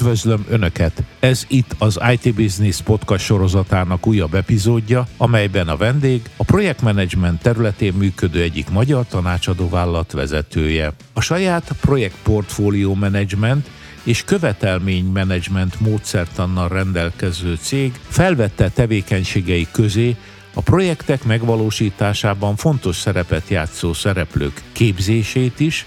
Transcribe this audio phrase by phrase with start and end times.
[0.00, 1.02] Üdvözlöm Önöket!
[1.18, 7.92] Ez itt az IT Business podcast sorozatának újabb epizódja, amelyben a vendég a projektmenedzsment területén
[7.92, 10.92] működő egyik magyar tanácsadó vállalat vezetője.
[11.12, 13.70] A saját projektportfólió menedzsment
[14.02, 20.16] és követelménymenedzsment módszertannal rendelkező cég felvette tevékenységei közé
[20.54, 25.86] a projektek megvalósításában fontos szerepet játszó szereplők képzését is,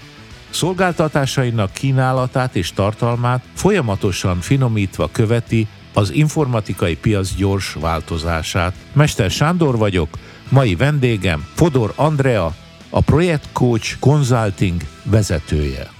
[0.54, 8.74] szolgáltatásainak kínálatát és tartalmát folyamatosan finomítva követi az informatikai piac gyors változását.
[8.92, 12.54] Mester Sándor vagyok, mai vendégem Fodor Andrea,
[12.90, 15.90] a Project Coach Consulting vezetője.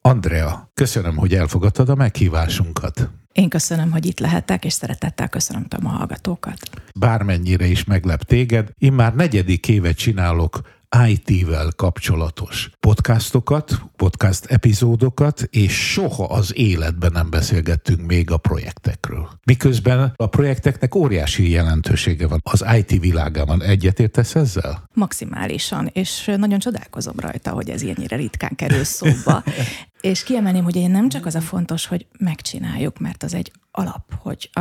[0.00, 3.10] Andrea, köszönöm, hogy elfogadtad a meghívásunkat.
[3.32, 6.58] Én köszönöm, hogy itt lehetek, és szeretettel köszönöm a hallgatókat.
[6.94, 10.60] Bármennyire is meglep téged, én már negyedik évet csinálok
[11.06, 19.28] IT-vel kapcsolatos podcastokat, podcast epizódokat, és soha az életben nem beszélgettünk még a projektekről.
[19.44, 23.62] Miközben a projekteknek óriási jelentősége van az IT világában.
[23.62, 24.88] Egyetértesz ezzel?
[24.94, 29.42] Maximálisan, és nagyon csodálkozom rajta, hogy ez ilyennyire ritkán kerül szóba.
[30.00, 34.50] És kiemelném, hogy nem csak az a fontos, hogy megcsináljuk, mert az egy alap, hogy,
[34.52, 34.60] a,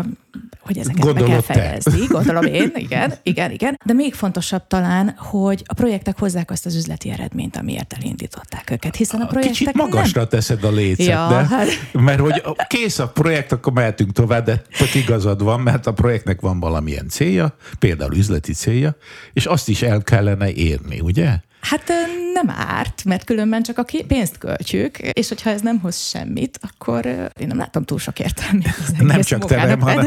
[0.59, 1.99] hogy ezeket Gondolod be kell fejezni.
[1.99, 2.13] Te.
[2.13, 3.80] Gondolom én, igen, igen, igen.
[3.85, 8.95] De még fontosabb talán, hogy a projektek hozzák azt az üzleti eredményt, amiért elindították őket.
[8.95, 10.30] Hiszen a projektek Kicsit magasra nem...
[10.30, 11.67] teszed a lécet, ja, de, hát...
[11.91, 16.41] mert hogy kész a projekt, akkor mehetünk tovább, de tök igazad van, mert a projektnek
[16.41, 18.95] van valamilyen célja, például üzleti célja,
[19.33, 21.39] és azt is el kellene érni, ugye?
[21.61, 21.91] Hát
[22.43, 27.05] nem árt, mert különben csak a pénzt költjük, és hogyha ez nem hoz semmit, akkor
[27.39, 28.75] én nem látom túl sok értelmét.
[28.99, 30.05] Nem csak te nem, hanem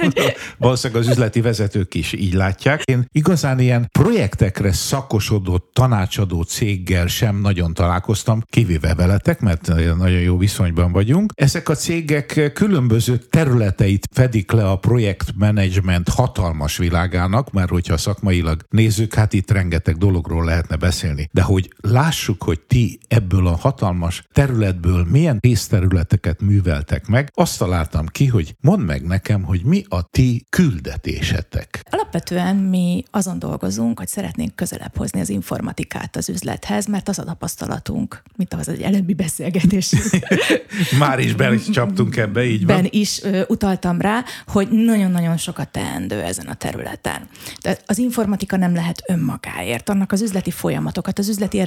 [0.59, 2.83] valószínűleg az üzleti vezetők is így látják.
[2.83, 9.67] Én igazán ilyen projektekre szakosodott tanácsadó céggel sem nagyon találkoztam, kivéve veletek, mert
[9.97, 11.33] nagyon jó viszonyban vagyunk.
[11.35, 19.15] Ezek a cégek különböző területeit fedik le a projektmenedzsment hatalmas világának, mert hogyha szakmailag nézzük,
[19.15, 21.29] hát itt rengeteg dologról lehetne beszélni.
[21.33, 21.73] De hogy
[22.21, 28.57] lássuk, hogy ti ebből a hatalmas területből milyen részterületeket műveltek meg, azt találtam ki, hogy
[28.61, 31.81] mondd meg nekem, hogy mi a ti küldetésetek.
[31.91, 37.25] Alapvetően mi azon dolgozunk, hogy szeretnénk közelebb hozni az informatikát az üzlethez, mert az a
[37.25, 39.93] tapasztalatunk, mint az egy előbbi beszélgetés.
[40.99, 42.77] Már is be is csaptunk ebbe, így van.
[42.77, 47.29] Ben is ö, utaltam rá, hogy nagyon-nagyon sokat teendő ezen a területen.
[47.63, 51.61] De az informatika nem lehet önmagáért, annak az üzleti folyamatokat, az üzleti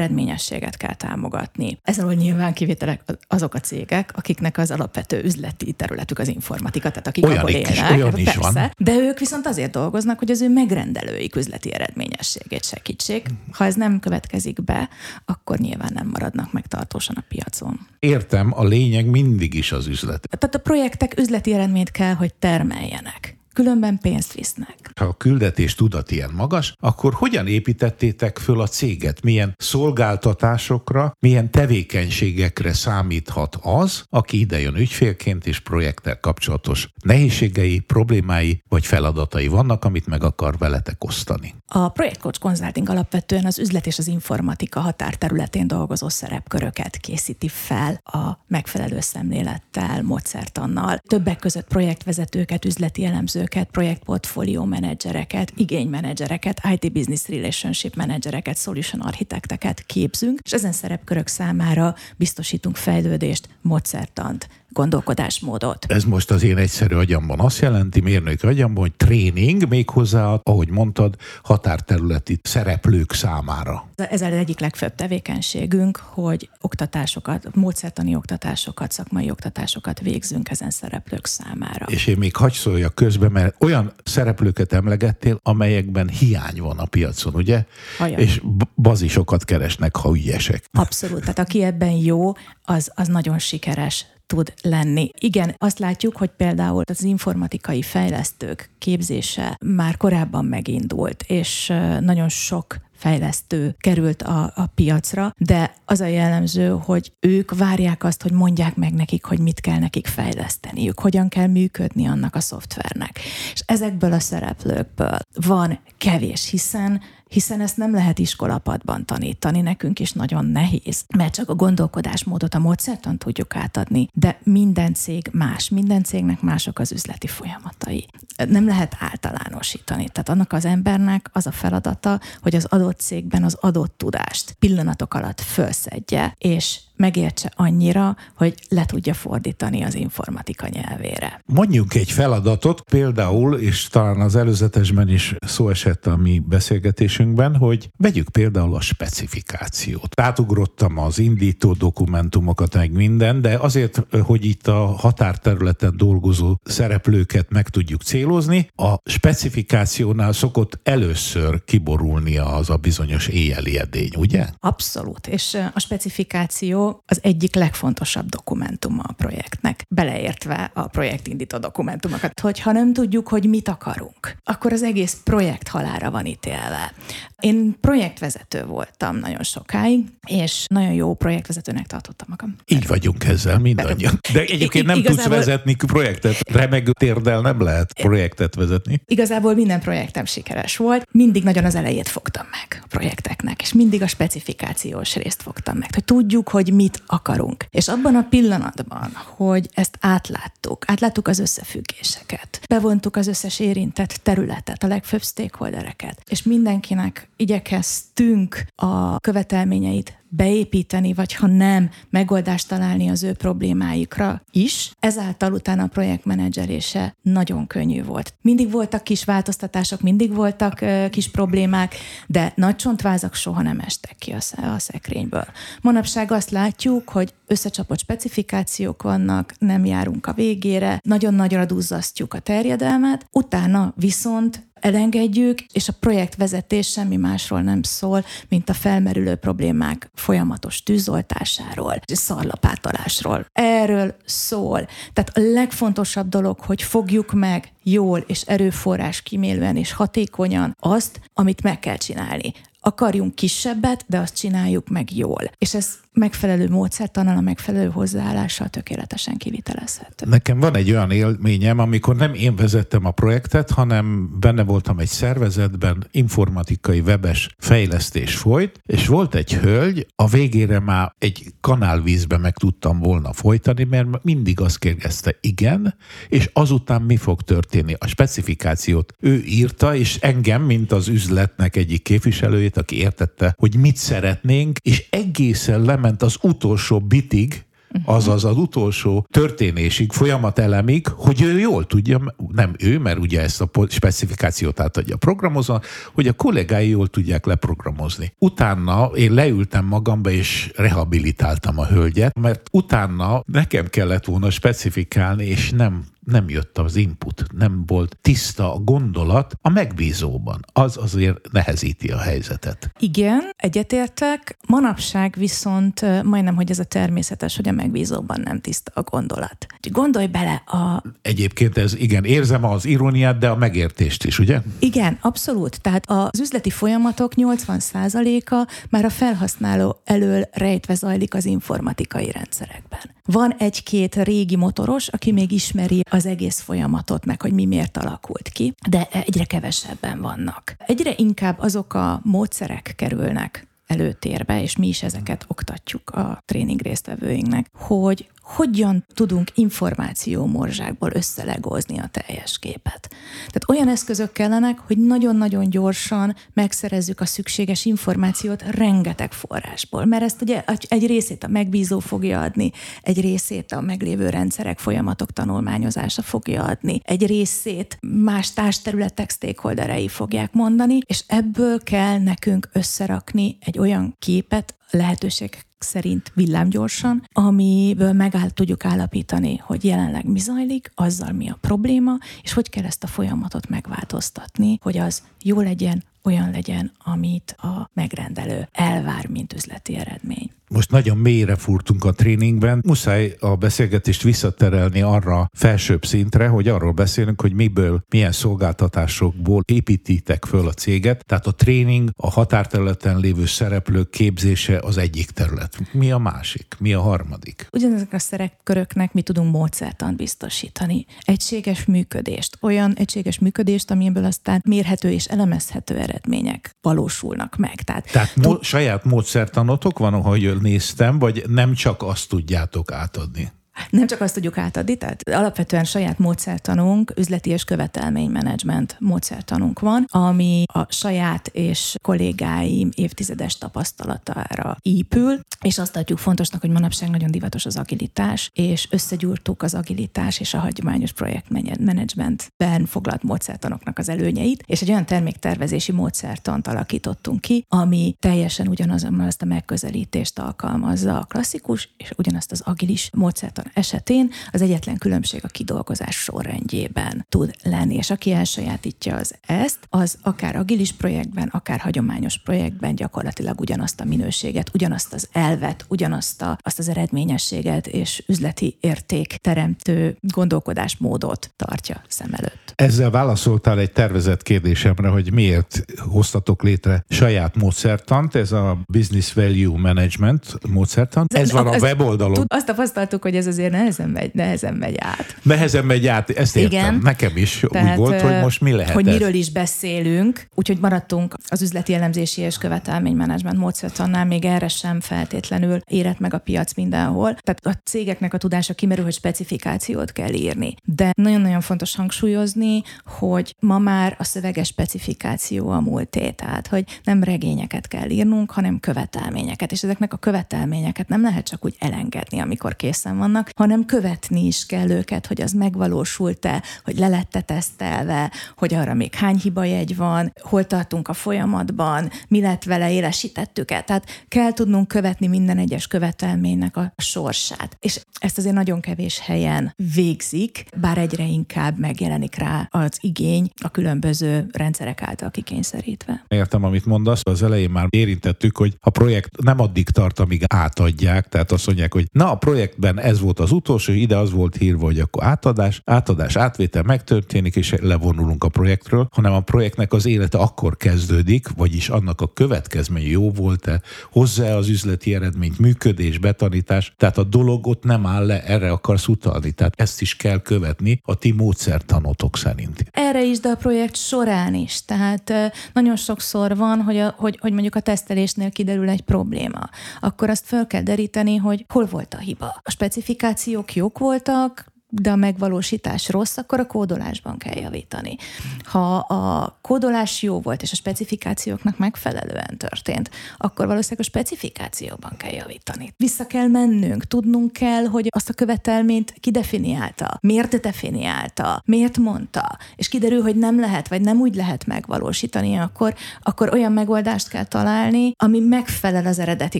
[0.51, 1.79] eredményességet kell támogatni.
[1.83, 7.25] Ezzel nyilván kivételek azok a cégek, akiknek az alapvető üzleti területük az informatika, tehát akik
[7.25, 7.71] olyan abból élnek.
[7.71, 8.71] Is, olyan persze, is van.
[8.77, 13.27] De ők viszont azért dolgoznak, hogy az ő megrendelőik üzleti eredményességét segítsék.
[13.51, 14.89] Ha ez nem következik be,
[15.25, 17.79] akkor nyilván nem maradnak meg tartósan a piacon.
[17.99, 20.27] Értem, a lényeg mindig is az üzlet.
[20.29, 24.91] Tehát a projektek üzleti eredményt kell, hogy termeljenek különben pénzt visznek.
[24.99, 29.21] Ha a küldetés tudat ilyen magas, akkor hogyan építettétek föl a céget?
[29.21, 38.85] Milyen szolgáltatásokra, milyen tevékenységekre számíthat az, aki idejön ügyfélként és projekttel kapcsolatos nehézségei, problémái vagy
[38.85, 41.55] feladatai vannak, amit meg akar veletek osztani?
[41.75, 48.39] A Coach Consulting alapvetően az üzlet és az informatika határterületén dolgozó szerepköröket készíti fel a
[48.47, 50.97] megfelelő szemlélettel, módszertannal.
[50.97, 59.85] Többek között projektvezetőket, üzleti elemző elemzőket, projektportfólió menedzsereket, igénymenedzsereket, IT Business Relationship menedzsereket, solution architekteket
[59.85, 65.85] képzünk, és ezen szerepkörök számára biztosítunk fejlődést, módszertant, gondolkodásmódot.
[65.87, 71.15] Ez most az én egyszerű agyamban azt jelenti, mérnök agyamban, hogy tréning méghozzá, ahogy mondtad,
[71.43, 73.89] határterületi szereplők számára.
[73.95, 81.85] Ez az egyik legfőbb tevékenységünk, hogy oktatásokat, módszertani oktatásokat, szakmai oktatásokat végzünk ezen szereplők számára.
[81.85, 87.33] És én még hagy szóljak közben, mert olyan szereplőket emlegettél, amelyekben hiány van a piacon,
[87.33, 87.65] ugye?
[87.97, 88.21] Hajaj.
[88.21, 88.41] És
[88.75, 90.65] bazisokat keresnek, ha ügyesek.
[90.71, 91.19] Abszolút.
[91.19, 92.31] Tehát aki ebben jó,
[92.63, 95.09] az, az nagyon sikeres tud lenni.
[95.19, 102.81] Igen, azt látjuk, hogy például az informatikai fejlesztők képzése már korábban megindult, és nagyon sok
[103.03, 108.75] fejlesztő került a, a piacra, de az a jellemző, hogy ők várják azt, hogy mondják
[108.75, 113.19] meg nekik, hogy mit kell nekik fejleszteniük, hogyan kell működni annak a szoftvernek.
[113.53, 117.01] És ezekből a szereplőkből van kevés, hiszen
[117.33, 122.59] hiszen ezt nem lehet iskolapadban tanítani, nekünk is nagyon nehéz, mert csak a gondolkodásmódot, a
[122.59, 128.07] módszertan tudjuk átadni, de minden cég más, minden cégnek mások az üzleti folyamatai.
[128.47, 130.09] Nem lehet általánosítani.
[130.09, 135.13] Tehát annak az embernek az a feladata, hogy az adott cégben az adott tudást pillanatok
[135.13, 141.41] alatt felszedje, és megértse annyira, hogy le tudja fordítani az informatika nyelvére.
[141.45, 147.89] Mondjunk egy feladatot, például, és talán az előzetesben is szó esett a mi beszélgetésünkben, hogy
[147.97, 150.21] vegyük például a specifikációt.
[150.21, 157.69] Átugrottam az indító dokumentumokat, meg minden, de azért, hogy itt a határterületen dolgozó szereplőket meg
[157.69, 164.47] tudjuk célozni, a specifikációnál szokott először kiborulnia az a bizonyos éjjeli edény, ugye?
[164.59, 172.39] Abszolút, és a specifikáció az egyik legfontosabb dokumentuma a projektnek, beleértve a projektindító dokumentumokat.
[172.39, 176.93] Hogyha nem tudjuk, hogy mit akarunk, akkor az egész projekt halára van ítélve.
[177.39, 182.55] Én projektvezető voltam nagyon sokáig, és nagyon jó projektvezetőnek tartottam magam.
[182.65, 184.19] Így vagyunk ezzel mindannyian.
[184.33, 189.01] De egyébként nem igazából, tudsz vezetni projektet, remegő térdel nem lehet projektet vezetni.
[189.05, 194.01] Igazából minden projektem sikeres volt, mindig nagyon az elejét fogtam meg a projekteknek, és mindig
[194.01, 197.65] a specifikációs részt fogtam meg, hogy tudjuk, hogy mit akarunk.
[197.69, 204.83] És abban a pillanatban, hogy ezt átláttuk, átláttuk az összefüggéseket, bevontuk az összes érintett területet,
[204.83, 213.23] a legfőbb stakeholdereket, és mindenkinek igyekeztünk a követelményeit beépíteni, vagy ha nem, megoldást találni az
[213.23, 214.91] ő problémáikra is.
[214.99, 218.33] Ezáltal utána a projektmenedzselése nagyon könnyű volt.
[218.41, 221.95] Mindig voltak kis változtatások, mindig voltak kis problémák,
[222.27, 225.45] de nagy csontvázak soha nem estek ki a, a szekrényből.
[225.81, 232.39] Manapság azt látjuk, hogy összecsapott specifikációk vannak, nem járunk a végére, nagyon nagyra duzzasztjuk a
[232.39, 240.09] terjedelmet, utána viszont elengedjük, és a projektvezetés semmi másról nem szól, mint a felmerülő problémák
[240.13, 243.45] folyamatos tűzoltásáról, szarlapátolásról.
[243.51, 244.87] Erről szól.
[245.13, 251.63] Tehát a legfontosabb dolog, hogy fogjuk meg jól és erőforrás kimélően és hatékonyan azt, amit
[251.63, 252.53] meg kell csinálni
[252.85, 255.51] akarjunk kisebbet, de azt csináljuk meg jól.
[255.57, 260.25] És ez megfelelő módszertannal, a megfelelő hozzáállással tökéletesen kivitelezhető.
[260.29, 265.07] Nekem van egy olyan élményem, amikor nem én vezettem a projektet, hanem benne voltam egy
[265.07, 272.57] szervezetben, informatikai webes fejlesztés folyt, és volt egy hölgy, a végére már egy kanálvízbe meg
[272.57, 275.95] tudtam volna folytani, mert mindig azt kérdezte, igen,
[276.27, 277.95] és azután mi fog történni?
[277.97, 283.95] A specifikációt ő írta, és engem, mint az üzletnek egyik képviselőjét, aki értette, hogy mit
[283.95, 287.65] szeretnénk, és egészen lem elment az utolsó bitig,
[288.05, 293.69] azaz az utolsó történésig, folyamatelemig, hogy ő jól tudja, nem ő, mert ugye ezt a
[293.87, 295.79] specifikációt átadja a programozó,
[296.13, 298.33] hogy a kollégái jól tudják leprogramozni.
[298.39, 305.69] Utána én leültem magamba és rehabilitáltam a hölgyet, mert utána nekem kellett volna specifikálni, és
[305.69, 310.65] nem nem jött az input, nem volt tiszta a gondolat a megbízóban.
[310.73, 312.91] Az azért nehezíti a helyzetet.
[312.99, 314.57] Igen, egyetértek.
[314.67, 319.65] Manapság viszont majdnem, hogy ez a természetes, hogy a megbízóban nem tiszta a gondolat.
[319.91, 321.03] Gondolj bele a...
[321.21, 324.61] Egyébként ez igen, érzem az iróniát, de a megértést is, ugye?
[324.79, 325.81] Igen, abszolút.
[325.81, 332.99] Tehát az üzleti folyamatok 80%-a már a felhasználó elől rejtve zajlik az informatikai rendszerekben.
[333.25, 338.49] Van egy-két régi motoros, aki még ismeri az egész folyamatot, meg hogy mi miért alakult
[338.49, 340.75] ki, de egyre kevesebben vannak.
[340.77, 347.67] Egyre inkább azok a módszerek kerülnek előtérbe, és mi is ezeket oktatjuk a tréning résztvevőinknek,
[347.73, 353.09] hogy hogyan tudunk információmorzsákból összelegózni a teljes képet.
[353.37, 360.41] Tehát olyan eszközök kellenek, hogy nagyon-nagyon gyorsan megszerezzük a szükséges információt rengeteg forrásból, mert ezt
[360.41, 362.71] ugye egy részét a megbízó fogja adni,
[363.01, 370.53] egy részét a meglévő rendszerek, folyamatok tanulmányozása fogja adni, egy részét más társterületek stakeholderei fogják
[370.53, 378.85] mondani, és ebből kell nekünk összerakni egy olyan képet, lehetőség szerint villámgyorsan, amiből megáll tudjuk
[378.85, 383.69] állapítani, hogy jelenleg mi zajlik, azzal mi a probléma, és hogy kell ezt a folyamatot
[383.69, 390.51] megváltoztatni, hogy az jó legyen, olyan legyen, amit a megrendelő elvár, mint üzleti eredmény.
[390.73, 392.81] Most nagyon mélyre furtunk a tréningben.
[392.85, 400.45] Muszáj a beszélgetést visszaterelni arra felsőbb szintre, hogy arról beszélünk, hogy miből, milyen szolgáltatásokból építitek
[400.45, 401.25] föl a céget.
[401.25, 405.77] Tehát a tréning, a határterületen lévő szereplők képzése az egyik terület.
[405.91, 406.75] Mi a másik?
[406.79, 407.67] Mi a harmadik?
[407.71, 411.05] Ugyanezek a szerepköröknek mi tudunk módszertan biztosítani.
[411.19, 417.75] Egységes működést, olyan egységes működést, amiből aztán mérhető és elemezhető eredmények valósulnak meg.
[417.75, 423.51] Tehát, Tehát mo- saját módszertanotok van, ahogy néztem, vagy nem csak azt tudjátok átadni?
[423.89, 430.63] Nem csak azt tudjuk átadni, tehát alapvetően saját módszertanunk, üzleti és követelménymenedzsment módszertanunk van, ami
[430.73, 437.65] a saját és kollégáim évtizedes tapasztalatára épül, és azt adjuk fontosnak, hogy manapság nagyon divatos
[437.65, 444.81] az agilitás, és összegyúrtuk az agilitás és a hagyományos projektmenedzsmentben foglalt módszertanoknak az előnyeit, és
[444.81, 451.89] egy olyan terméktervezési módszertant alakítottunk ki, ami teljesen ugyanazon azt a megközelítést alkalmazza a klasszikus,
[451.97, 457.95] és ugyanazt az agilis módszertan módszertan esetén az egyetlen különbség a kidolgozás sorrendjében tud lenni,
[457.95, 464.05] és aki elsajátítja az ezt, az akár agilis projektben, akár hagyományos projektben gyakorlatilag ugyanazt a
[464.05, 472.01] minőséget, ugyanazt az elvet, ugyanazt a, azt az eredményességet és üzleti érték teremtő gondolkodásmódot tartja
[472.07, 472.73] szem előtt.
[472.75, 479.79] Ezzel válaszoltál egy tervezett kérdésemre, hogy miért hoztatok létre saját módszertant, ez a Business Value
[479.79, 481.25] Management módszertan.
[481.27, 482.45] Ez, ez van a weboldalon.
[482.47, 485.35] Azt tapasztaltuk, hogy ez azért nehezen megy, nehezen megy át.
[485.41, 486.79] Nehezen megy át, ezt értem.
[486.79, 486.99] Igen.
[487.03, 491.33] Nekem is Tehát, úgy volt, hogy most mi lehet Hogy miről is beszélünk, úgyhogy maradtunk
[491.47, 497.35] az üzleti elemzési és követelménymenedzsment módszertannál, még erre sem feltétlenül érett meg a piac mindenhol.
[497.41, 500.73] Tehát a cégeknek a tudása kimerül, hogy specifikációt kell írni.
[500.83, 507.23] De nagyon-nagyon fontos hangsúlyozni, hogy ma már a szöveges specifikáció a múlté, tehát hogy nem
[507.23, 512.75] regényeket kell írnunk, hanem követelményeket, és ezeknek a követelményeket nem lehet csak úgy elengedni, amikor
[512.75, 518.31] készen vannak, vannak, hanem követni is kell őket, hogy az megvalósult-e, hogy le lett tesztelve,
[518.57, 523.81] hogy arra még hány hibajegy van, hol tartunk a folyamatban, mi lett vele, élesítettük-e.
[523.81, 527.77] Tehát kell tudnunk követni minden egyes követelménynek a sorsát.
[527.79, 533.69] És ezt azért nagyon kevés helyen végzik, bár egyre inkább megjelenik rá az igény a
[533.69, 536.25] különböző rendszerek által kikényszerítve.
[536.27, 537.21] Értem, amit mondasz.
[537.23, 541.93] Az elején már érintettük, hogy a projekt nem addig tart, amíg átadják, tehát azt mondják,
[541.93, 545.81] hogy na a projektben ez volt az utolsó, ide az volt hírva, hogy akkor átadás,
[545.85, 551.89] átadás, átvétel megtörténik, és levonulunk a projektről, hanem a projektnek az élete akkor kezdődik, vagyis
[551.89, 557.83] annak a következménye jó volt-e, hozzá az üzleti eredményt, működés, betanítás, tehát a dolog ott
[557.83, 562.85] nem áll le, erre akarsz utalni, tehát ezt is kell követni a ti módszertanotok szerint.
[562.91, 565.33] Erre is, de a projekt során is, tehát
[565.73, 570.45] nagyon sokszor van, hogy, a, hogy, hogy mondjuk a tesztelésnél kiderül egy probléma, akkor azt
[570.45, 572.55] föl kell deríteni, hogy hol volt a hiba.
[572.63, 578.17] A specifikus specifikációk jók voltak, de a megvalósítás rossz, akkor a kódolásban kell javítani.
[578.63, 585.31] Ha a kódolás jó volt, és a specifikációknak megfelelően történt, akkor valószínűleg a specifikációban kell
[585.31, 585.93] javítani.
[585.97, 592.87] Vissza kell mennünk, tudnunk kell, hogy azt a követelményt kidefiniálta, miért definiálta, miért mondta, és
[592.87, 598.11] kiderül, hogy nem lehet, vagy nem úgy lehet megvalósítani, akkor, akkor olyan megoldást kell találni,
[598.17, 599.59] ami megfelel az eredeti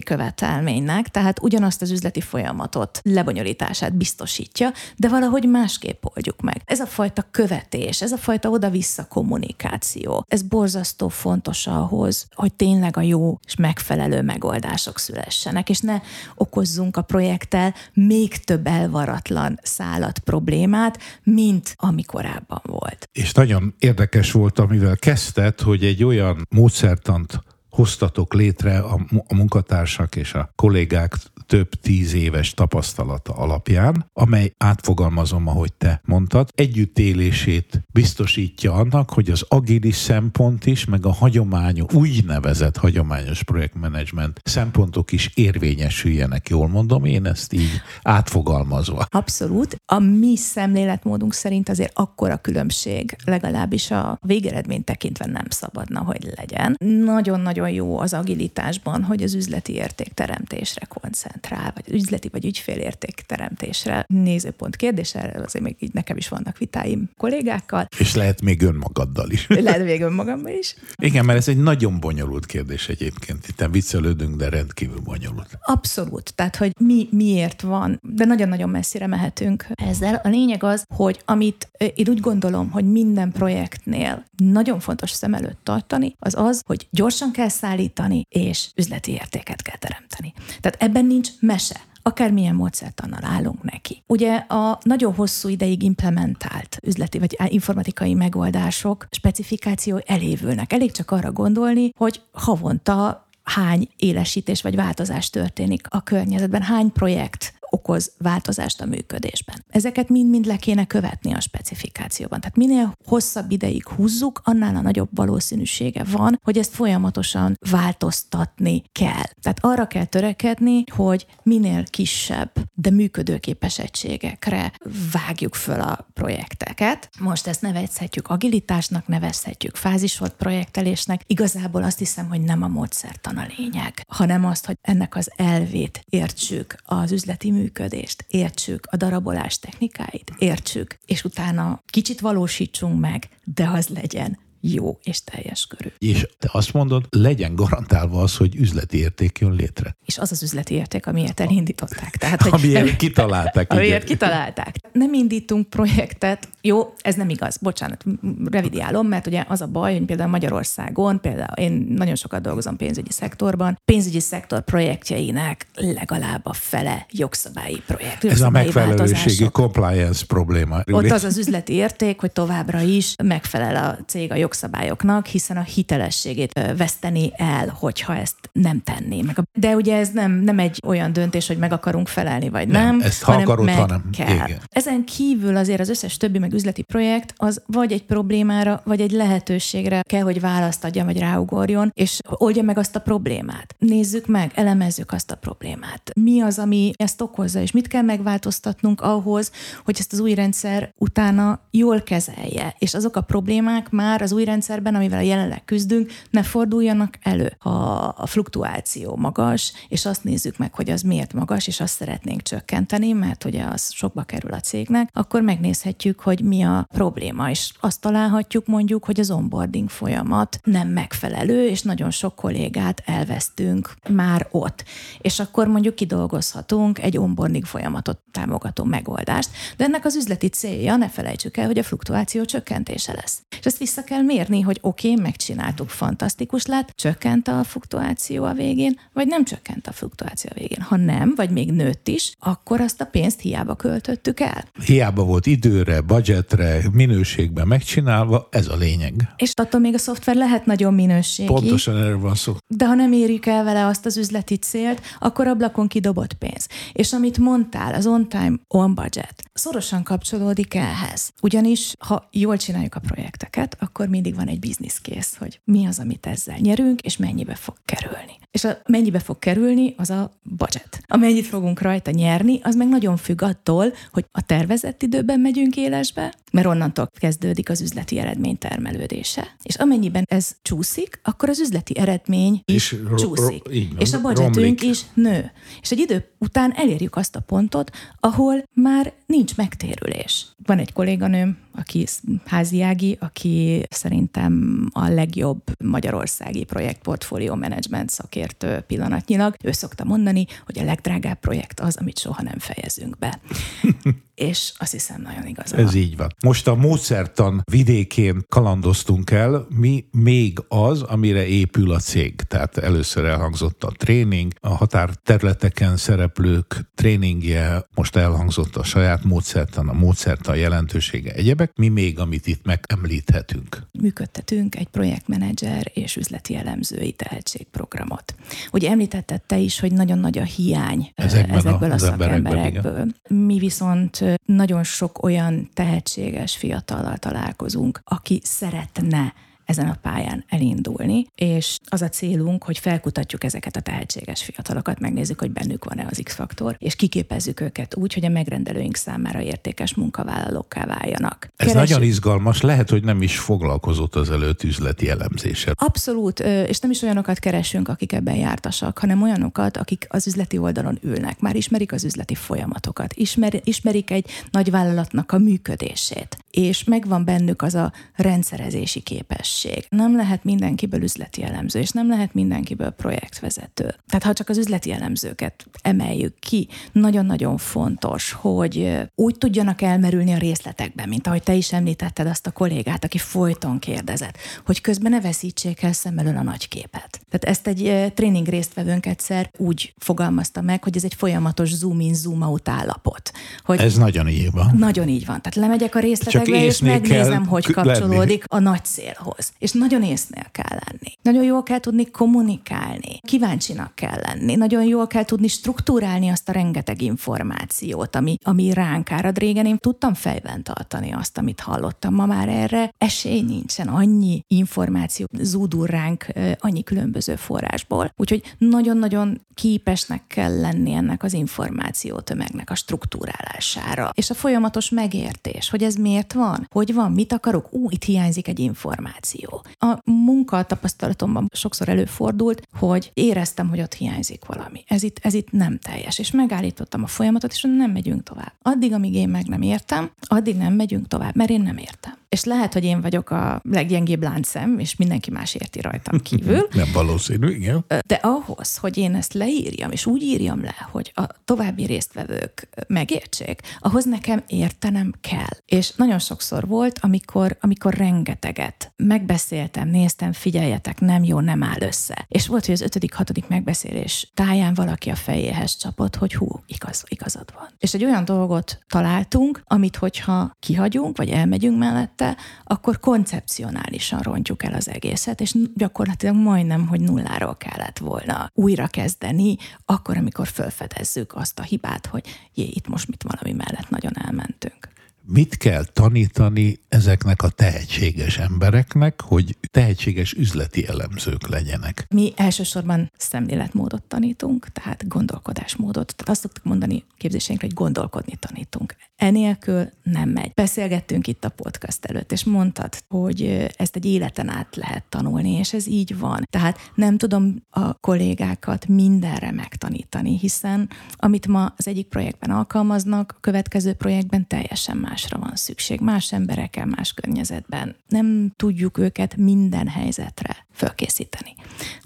[0.00, 6.62] követelménynek, tehát ugyanazt az üzleti folyamatot, lebonyolítását biztosítja, de valahogy másképp oldjuk meg.
[6.64, 12.96] Ez a fajta követés, ez a fajta oda-vissza kommunikáció, ez borzasztó fontos ahhoz, hogy tényleg
[12.96, 16.00] a jó és megfelelő megoldások szülessenek, és ne
[16.34, 23.08] okozzunk a projekttel még több elvaratlan szállat problémát, mint ami korábban volt.
[23.12, 27.42] És nagyon érdekes volt, amivel kezdett, hogy egy olyan módszertant
[27.74, 31.16] hoztatok létre a, a munkatársak és a kollégák
[31.46, 39.44] több tíz éves tapasztalata alapján, amely átfogalmazom, ahogy te mondtad, együttélését biztosítja annak, hogy az
[39.48, 46.48] agilis szempont is, meg a hagyományos, úgynevezett hagyományos projektmenedzsment szempontok is érvényesüljenek.
[46.48, 49.06] Jól mondom én ezt így átfogalmazva.
[49.08, 49.76] Abszolút.
[49.92, 56.76] A mi szemléletmódunk szerint azért akkora különbség, legalábbis a végeredményt tekintve nem szabadna, hogy legyen.
[57.04, 65.22] Nagyon-nagyon jó az agilitásban, hogy az üzleti értékteremtésre koncentrál vagy üzleti vagy ügyfélértékteremtésre nézőpont kérdése,
[65.22, 67.88] erről azért még így nekem is vannak vitáim kollégákkal.
[67.98, 69.46] És lehet még önmagaddal is.
[69.64, 70.74] Lehet még önmagammal is.
[70.96, 73.48] Igen, mert ez egy nagyon bonyolult kérdés egyébként.
[73.48, 75.58] Itt viccelődünk, de rendkívül bonyolult.
[75.60, 76.34] Abszolút.
[76.34, 80.20] Tehát, hogy mi miért van, de nagyon-nagyon messzire mehetünk ezzel.
[80.24, 85.58] A lényeg az, hogy amit én úgy gondolom, hogy minden projektnél nagyon fontos szem előtt
[85.62, 90.32] tartani, az az, hogy gyorsan kell szállítani, és üzleti értéket kell teremteni.
[90.60, 94.02] Tehát ebben nincs mese akármilyen módszertannal állunk neki.
[94.06, 100.72] Ugye a nagyon hosszú ideig implementált üzleti vagy informatikai megoldások specifikáció elévülnek.
[100.72, 107.53] Elég csak arra gondolni, hogy havonta hány élesítés vagy változás történik a környezetben, hány projekt
[107.74, 109.64] okoz változást a működésben.
[109.68, 112.40] Ezeket mind-mind le kéne követni a specifikációban.
[112.40, 119.26] Tehát minél hosszabb ideig húzzuk, annál a nagyobb valószínűsége van, hogy ezt folyamatosan változtatni kell.
[119.40, 124.72] Tehát arra kell törekedni, hogy minél kisebb, de működőképes egységekre
[125.12, 127.10] vágjuk föl a projekteket.
[127.20, 131.22] Most ezt nevezhetjük agilitásnak, nevezhetjük fázisort projektelésnek.
[131.26, 136.04] Igazából azt hiszem, hogy nem a módszertan a lényeg, hanem azt, hogy ennek az elvét
[136.08, 143.28] értsük az üzleti mű működést, értsük a darabolás technikáit, értsük, és utána kicsit valósítsunk meg,
[143.44, 144.38] de az legyen
[144.72, 145.88] jó és teljes körű.
[145.98, 149.96] És te azt mondod, legyen garantálva az, hogy üzleti érték jön létre.
[150.04, 152.16] És az az üzleti érték, amiért elindították.
[152.16, 153.72] Tehát, hogy amiért kitalálták.
[153.72, 154.76] amiért kitalálták.
[154.92, 158.04] Nem indítunk projektet, jó, ez nem igaz, bocsánat,
[158.50, 163.12] revidiálom, mert ugye az a baj, hogy például Magyarországon, például én nagyon sokat dolgozom pénzügyi
[163.12, 168.24] szektorban, pénzügyi szektor projektjeinek legalább a fele jogszabályi projekt.
[168.24, 170.82] Ez a megfelelőségi compliance probléma.
[170.90, 175.62] Ott az az üzleti érték, hogy továbbra is megfelel a cég a jogszabályoknak, hiszen a
[175.62, 179.38] hitelességét veszteni el, hogyha ezt nem tenné meg.
[179.52, 183.00] De ugye ez nem, nem egy olyan döntés, hogy meg akarunk felelni, vagy nem, nem
[183.00, 184.34] ezt ha hanem akarod, meg hanem kell.
[184.34, 184.60] Igen.
[184.68, 189.10] Ezen kívül azért az összes többi meg üzleti projekt az vagy egy problémára, vagy egy
[189.10, 193.74] lehetőségre kell, hogy választ adja, vagy ráugorjon, és oldja meg azt a problémát.
[193.78, 196.10] Nézzük meg, elemezzük azt a problémát.
[196.14, 199.50] Mi az, ami ezt okozza, és mit kell megváltoztatnunk ahhoz,
[199.84, 204.43] hogy ezt az új rendszer utána jól kezelje, és azok a problémák már az új
[204.44, 207.56] rendszerben, amivel jelenleg küzdünk, ne forduljanak elő.
[207.58, 207.70] Ha
[208.16, 213.12] a fluktuáció magas, és azt nézzük meg, hogy az miért magas, és azt szeretnénk csökkenteni,
[213.12, 218.00] mert ugye az sokba kerül a cégnek, akkor megnézhetjük, hogy mi a probléma, és azt
[218.00, 224.84] találhatjuk mondjuk, hogy az onboarding folyamat nem megfelelő, és nagyon sok kollégát elvesztünk már ott.
[225.20, 231.08] És akkor mondjuk kidolgozhatunk egy onboarding folyamatot támogató megoldást, de ennek az üzleti célja, ne
[231.08, 233.42] felejtsük el, hogy a fluktuáció csökkentése lesz.
[233.58, 238.52] És ezt vissza kell mérni, hogy oké, okay, megcsináltuk, fantasztikus lett, csökkent a fluktuáció a
[238.52, 240.80] végén, vagy nem csökkent a fluktuáció a végén.
[240.80, 244.64] Ha nem, vagy még nőtt is, akkor azt a pénzt hiába költöttük el.
[244.84, 249.14] Hiába volt időre, budgetre, minőségben megcsinálva, ez a lényeg.
[249.36, 251.48] És attól még a szoftver lehet nagyon minőségi.
[251.48, 252.56] Pontosan erről van szó.
[252.66, 256.68] De ha nem érjük el vele azt az üzleti célt, akkor ablakon kidobott pénz.
[256.92, 261.32] És amit mondtál, az on-time, on-budget, szorosan kapcsolódik ehhez.
[261.42, 266.26] Ugyanis, ha jól csináljuk a projekteket, akkor mindig van egy bizniszkész, hogy mi az, amit
[266.26, 268.32] ezzel nyerünk, és mennyibe fog kerülni.
[268.50, 271.00] És a mennyibe fog kerülni, az a budget.
[271.06, 276.34] Amennyit fogunk rajta nyerni, az meg nagyon függ attól, hogy a tervezett időben megyünk élesbe,
[276.52, 279.56] mert onnantól kezdődik az üzleti eredmény termelődése.
[279.62, 283.64] És amennyiben ez csúszik, akkor az üzleti eredmény is ro- csúszik.
[283.64, 284.82] Ro- és a budgetünk romlik.
[284.82, 285.52] is nő.
[285.80, 287.90] És egy idő után elérjük azt a pontot,
[288.20, 290.46] ahol már nincs megtérülés.
[290.66, 292.06] Van egy kolléganőm, aki
[292.44, 299.54] háziági, aki szerintem a legjobb magyarországi projektportfólió menedzsment szakértő pillanatnyilag.
[299.62, 303.40] Ő szokta mondani, hogy a legdrágább projekt az, amit soha nem fejezünk be.
[304.34, 305.74] és azt hiszem nagyon igaz.
[305.74, 306.34] Ez így van.
[306.42, 312.34] Most a módszertan vidékén kalandoztunk el, mi még az, amire épül a cég.
[312.34, 319.92] Tehát először elhangzott a tréning, a határterületeken szereplők tréningje, most elhangzott a saját módszertan, a
[319.92, 321.63] módszertan jelentősége, egyebek.
[321.74, 323.86] Mi még, amit itt megemlíthetünk?
[323.92, 328.34] Működtetünk egy projektmenedzser és üzleti elemzői tehetségprogramot.
[328.72, 333.06] Ugye említetted te is, hogy nagyon nagy a hiány Ezekben ezekből a, a szakemberekből.
[333.28, 341.78] Mi viszont nagyon sok olyan tehetséges fiatallal találkozunk, aki szeretne ezen a pályán elindulni, és
[341.88, 346.76] az a célunk, hogy felkutatjuk ezeket a tehetséges fiatalokat, megnézzük, hogy bennük van-e az X-faktor,
[346.78, 351.48] és kiképezzük őket úgy, hogy a megrendelőink számára értékes munkavállalókká váljanak.
[351.56, 351.88] Ez Keresünk...
[351.88, 355.74] nagyon izgalmas, lehet, hogy nem is foglalkozott az előtt üzleti elemzéssel.
[355.76, 360.98] Abszolút, és nem is olyanokat keresünk, akik ebben jártasak, hanem olyanokat, akik az üzleti oldalon
[361.02, 367.24] ülnek, már ismerik az üzleti folyamatokat, ismer, ismerik egy nagy vállalatnak a működését, és megvan
[367.24, 369.86] bennük az a rendszerezési képesség személyesség.
[369.88, 373.94] Nem lehet mindenkiből üzleti elemző, és nem lehet mindenkiből projektvezető.
[374.06, 380.38] Tehát ha csak az üzleti elemzőket emeljük ki, nagyon-nagyon fontos, hogy úgy tudjanak elmerülni a
[380.38, 384.36] részletekben, mint ahogy te is említetted azt a kollégát, aki folyton kérdezett,
[384.66, 387.20] hogy közben ne veszítsék el szem elől a nagy képet.
[387.30, 392.14] Tehát ezt egy tréning résztvevőnk egyszer úgy fogalmazta meg, hogy ez egy folyamatos zoom in,
[392.14, 393.32] zoom out állapot.
[393.64, 394.76] Hogy ez nagyon így van.
[394.76, 395.42] Nagyon így van.
[395.42, 398.66] Tehát lemegyek a részletekbe, és megnézem, kell hogy kapcsolódik lenni.
[398.66, 399.43] a nagy célhoz.
[399.58, 401.12] És nagyon észnél kell lenni.
[401.22, 403.18] Nagyon jól kell tudni kommunikálni.
[403.20, 404.54] Kíváncsinak kell lenni.
[404.54, 409.38] Nagyon jól kell tudni struktúrálni azt a rengeteg információt, ami, ami ránk árad.
[409.38, 412.14] Régen én tudtam fejben tartani azt, amit hallottam.
[412.14, 413.88] Ma már erre esély nincsen.
[413.88, 416.26] Annyi információ zúdul ránk
[416.58, 418.12] annyi különböző forrásból.
[418.16, 424.10] Úgyhogy nagyon-nagyon képesnek kell lenni ennek az információ tömegnek a struktúrálására.
[424.14, 428.48] És a folyamatos megértés, hogy ez miért van, hogy van, mit akarok, ú, itt hiányzik
[428.48, 429.33] egy információ.
[429.78, 434.84] A munka tapasztalatomban sokszor előfordult, hogy éreztem, hogy ott hiányzik valami.
[434.88, 436.18] Ez itt, ez itt nem teljes.
[436.18, 438.52] És megállítottam a folyamatot, és nem megyünk tovább.
[438.62, 442.14] Addig, amíg én meg nem értem, addig nem megyünk tovább, mert én nem értem.
[442.34, 446.68] És lehet, hogy én vagyok a leggyengébb láncszem, és mindenki más érti rajtam kívül.
[446.72, 447.84] nem valószínű, igen.
[448.06, 453.60] De ahhoz, hogy én ezt leírjam, és úgy írjam le, hogy a további résztvevők megértsék,
[453.78, 455.56] ahhoz nekem értenem kell.
[455.66, 462.26] És nagyon sokszor volt, amikor, amikor rengeteget megbeszéltem, néztem, figyeljetek, nem jó, nem áll össze.
[462.28, 467.04] És volt, hogy az ötödik, hatodik megbeszélés táján valaki a fejéhez csapott, hogy hú, igaz,
[467.08, 467.68] igazad van.
[467.78, 472.23] És egy olyan dolgot találtunk, amit hogyha kihagyunk, vagy elmegyünk mellette,
[472.64, 479.56] akkor koncepcionálisan rontjuk el az egészet, és gyakorlatilag majdnem, hogy nulláról kellett volna újra kezdeni,
[479.84, 484.92] akkor, amikor felfedezzük azt a hibát, hogy jé, itt most mit valami mellett nagyon elmentünk
[485.26, 492.06] mit kell tanítani ezeknek a tehetséges embereknek, hogy tehetséges üzleti elemzők legyenek?
[492.08, 496.14] Mi elsősorban szemléletmódot tanítunk, tehát gondolkodásmódot.
[496.16, 498.96] Tehát azt szoktuk mondani képzéseinkre, hogy gondolkodni tanítunk.
[499.16, 500.52] Enélkül nem megy.
[500.54, 505.72] Beszélgettünk itt a podcast előtt, és mondtad, hogy ezt egy életen át lehet tanulni, és
[505.72, 506.42] ez így van.
[506.50, 513.40] Tehát nem tudom a kollégákat mindenre megtanítani, hiszen amit ma az egyik projektben alkalmaznak, a
[513.40, 517.96] következő projektben teljesen más másra van szükség, más emberekkel, más környezetben.
[518.08, 521.54] Nem tudjuk őket minden helyzetre fölkészíteni.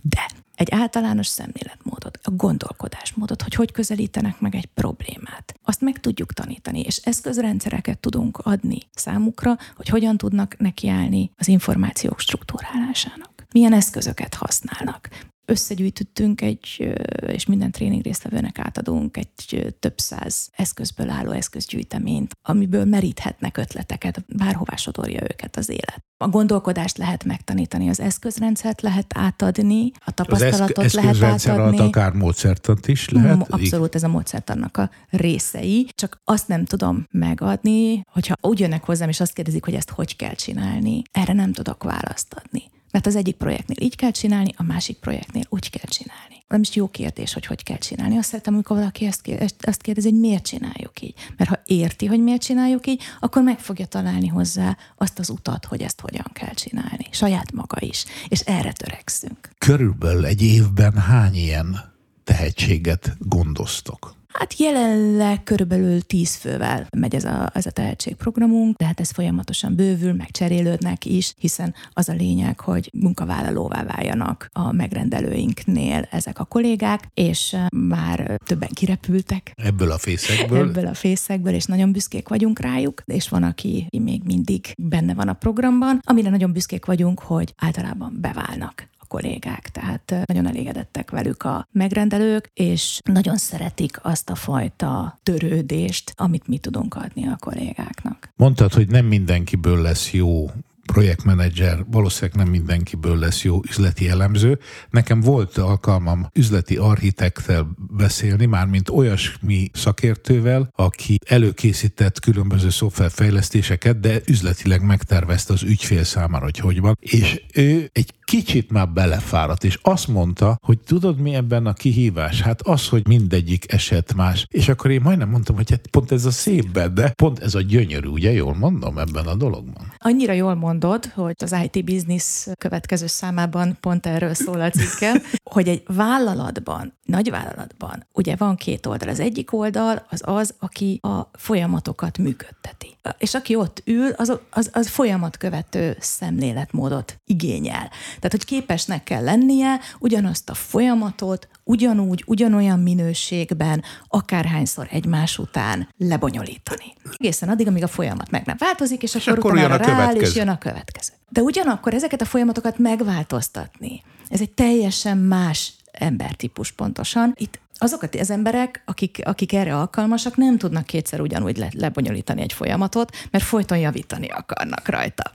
[0.03, 5.55] De egy általános szemléletmódot, a gondolkodásmódot, hogy hogy közelítenek meg egy problémát.
[5.63, 12.21] Azt meg tudjuk tanítani, és eszközrendszereket tudunk adni számukra, hogy hogyan tudnak nekiállni az információk
[12.21, 13.47] struktúrálásának.
[13.53, 15.09] Milyen eszközöket használnak,
[15.49, 16.95] összegyűjtöttünk egy,
[17.27, 24.77] és minden tréning résztvevőnek átadunk egy több száz eszközből álló eszközgyűjteményt, amiből meríthetnek ötleteket, bárhová
[24.77, 26.03] sodorja őket az élet.
[26.17, 31.79] A gondolkodást lehet megtanítani, az eszközrendszert lehet átadni, a tapasztalatot az lehet átadni.
[31.79, 33.47] alatt akár módszertant is lehet?
[33.49, 39.09] Abszolút ez a módszertannak a részei, csak azt nem tudom megadni, hogyha úgy jönnek hozzám,
[39.09, 42.63] és azt kérdezik, hogy ezt hogy kell csinálni, erre nem tudok választ adni.
[42.91, 46.45] Mert az egyik projektnél így kell csinálni, a másik projektnél úgy kell csinálni.
[46.49, 48.17] Nem is jó kérdés, hogy hogy kell csinálni.
[48.17, 51.15] Azt szeretem, amikor valaki ezt, kérdezi, azt kérdezi, hogy miért csináljuk így.
[51.37, 55.65] Mert ha érti, hogy miért csináljuk így, akkor meg fogja találni hozzá azt az utat,
[55.65, 57.07] hogy ezt hogyan kell csinálni.
[57.11, 58.05] Saját maga is.
[58.29, 59.51] És erre törekszünk.
[59.59, 64.18] Körülbelül egy évben hány ilyen tehetséget gondoztok?
[64.39, 69.75] Hát jelenleg körülbelül tíz fővel megy ez a, ez a tehetségprogramunk, de hát ez folyamatosan
[69.75, 76.45] bővül, meg cserélődnek is, hiszen az a lényeg, hogy munkavállalóvá váljanak a megrendelőinknél ezek a
[76.45, 79.53] kollégák, és már többen kirepültek.
[79.55, 80.69] Ebből a fészekből?
[80.69, 85.29] Ebből a fészekből, és nagyon büszkék vagyunk rájuk, és van, aki még mindig benne van
[85.29, 91.69] a programban, amire nagyon büszkék vagyunk, hogy általában beválnak kollégák, tehát nagyon elégedettek velük a
[91.73, 98.33] megrendelők, és nagyon szeretik azt a fajta törődést, amit mi tudunk adni a kollégáknak.
[98.37, 100.51] Mondtad, hogy nem mindenkiből lesz jó
[100.93, 104.59] projektmenedzser, valószínűleg nem mindenkiből lesz jó üzleti elemző.
[104.91, 114.83] Nekem volt alkalmam üzleti architektel beszélni, mármint olyasmi szakértővel, aki előkészített különböző szoftverfejlesztéseket, de üzletileg
[114.83, 116.97] megtervezte az ügyfél számára, hogy hogy van.
[117.01, 122.41] És ő egy kicsit már belefáradt, és azt mondta, hogy tudod mi ebben a kihívás?
[122.41, 124.47] Hát az, hogy mindegyik eset más.
[124.51, 127.61] És akkor én majdnem mondtam, hogy hát pont ez a szép de pont ez a
[127.61, 129.93] gyönyörű, ugye jól mondom ebben a dologban?
[129.99, 135.23] Annyira jól mondod, hogy az IT business következő számában pont erről szól a cikkem,
[135.55, 139.09] hogy egy vállalatban, nagy vállalatban, ugye van két oldal.
[139.09, 142.97] Az egyik oldal az az, aki a folyamatokat működteti.
[143.19, 147.91] És aki ott ül, az, az, az folyamatkövető szemléletmódot igényel.
[148.21, 156.95] Tehát, hogy képesnek kell lennie ugyanazt a folyamatot, ugyanúgy, ugyanolyan minőségben, akárhányszor egymás után lebonyolítani.
[157.19, 160.35] Egészen addig, amíg a folyamat meg nem változik, és, és akkor, akkor utána rááll, és
[160.35, 161.13] jön a következő.
[161.29, 167.33] De ugyanakkor ezeket a folyamatokat megváltoztatni, ez egy teljesen más embertípus pontosan.
[167.37, 172.53] Itt azokat az emberek, akik, akik erre alkalmasak, nem tudnak kétszer ugyanúgy le, lebonyolítani egy
[172.53, 175.31] folyamatot, mert folyton javítani akarnak rajta.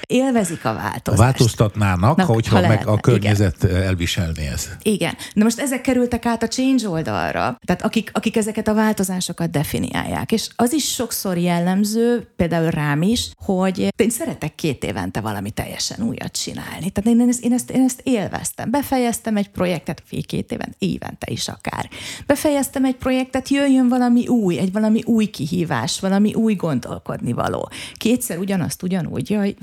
[0.00, 1.22] Élvezik a változást.
[1.22, 3.82] Változtatnának, Na, hogyha ha meg a környezet igen.
[3.82, 4.76] elviselné ezt.
[4.82, 5.14] Igen.
[5.32, 10.32] Na most ezek kerültek át a change oldalra, tehát akik, akik ezeket a változásokat definiálják.
[10.32, 16.02] És az is sokszor jellemző, például rám is, hogy én szeretek két évente valami teljesen
[16.02, 16.90] újat csinálni.
[16.90, 18.70] Tehát én ezt, én ezt, én ezt élveztem.
[18.70, 21.90] Befejeztem egy projektet, két évente, évente is akár akár.
[22.26, 27.70] Befejeztem egy projektet, jöjjön valami új, egy valami új kihívás, valami új gondolkodni való.
[27.94, 29.54] Kétszer ugyanazt ugyanúgy, jaj.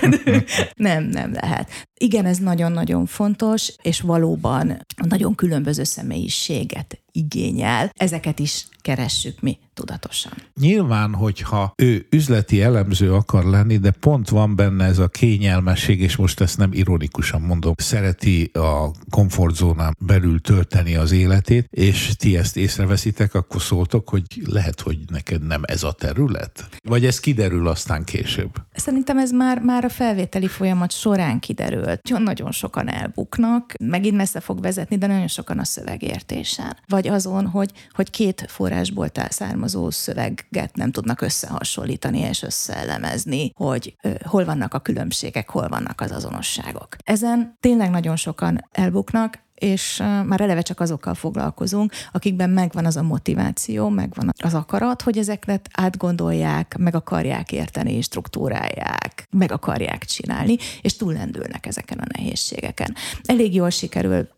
[0.76, 1.70] nem, nem lehet.
[1.98, 7.90] Igen, ez nagyon-nagyon fontos, és valóban nagyon különböző személyiséget igényel.
[7.94, 10.32] Ezeket is keressük mi tudatosan.
[10.60, 16.16] Nyilván, hogyha ő üzleti elemző akar lenni, de pont van benne ez a kényelmesség, és
[16.16, 22.56] most ezt nem ironikusan mondom, szereti a komfortzónán belül tölteni az életét, és ti ezt
[22.56, 26.68] észreveszitek, akkor szóltok, hogy lehet, hogy neked nem ez a terület?
[26.82, 28.50] Vagy ez kiderül aztán később?
[28.74, 32.18] Szerintem ez már, már a felvételi folyamat során kiderült.
[32.18, 36.76] Nagyon sokan elbuknak, megint messze fog vezetni, de nagyon sokan a szövegértésen.
[36.88, 38.46] Vagy azon, hogy, hogy két
[38.76, 46.00] forrásból származó szöveget nem tudnak összehasonlítani és összeelemezni, hogy hol vannak a különbségek, hol vannak
[46.00, 46.96] az azonosságok.
[47.04, 53.02] Ezen tényleg nagyon sokan elbuknak, és már eleve csak azokkal foglalkozunk, akikben megvan az a
[53.02, 60.96] motiváció, megvan az akarat, hogy ezeket átgondolják, meg akarják érteni, struktúrálják, meg akarják csinálni, és
[60.96, 62.94] túllendülnek ezeken a nehézségeken.
[63.22, 64.28] Elég jól sikerül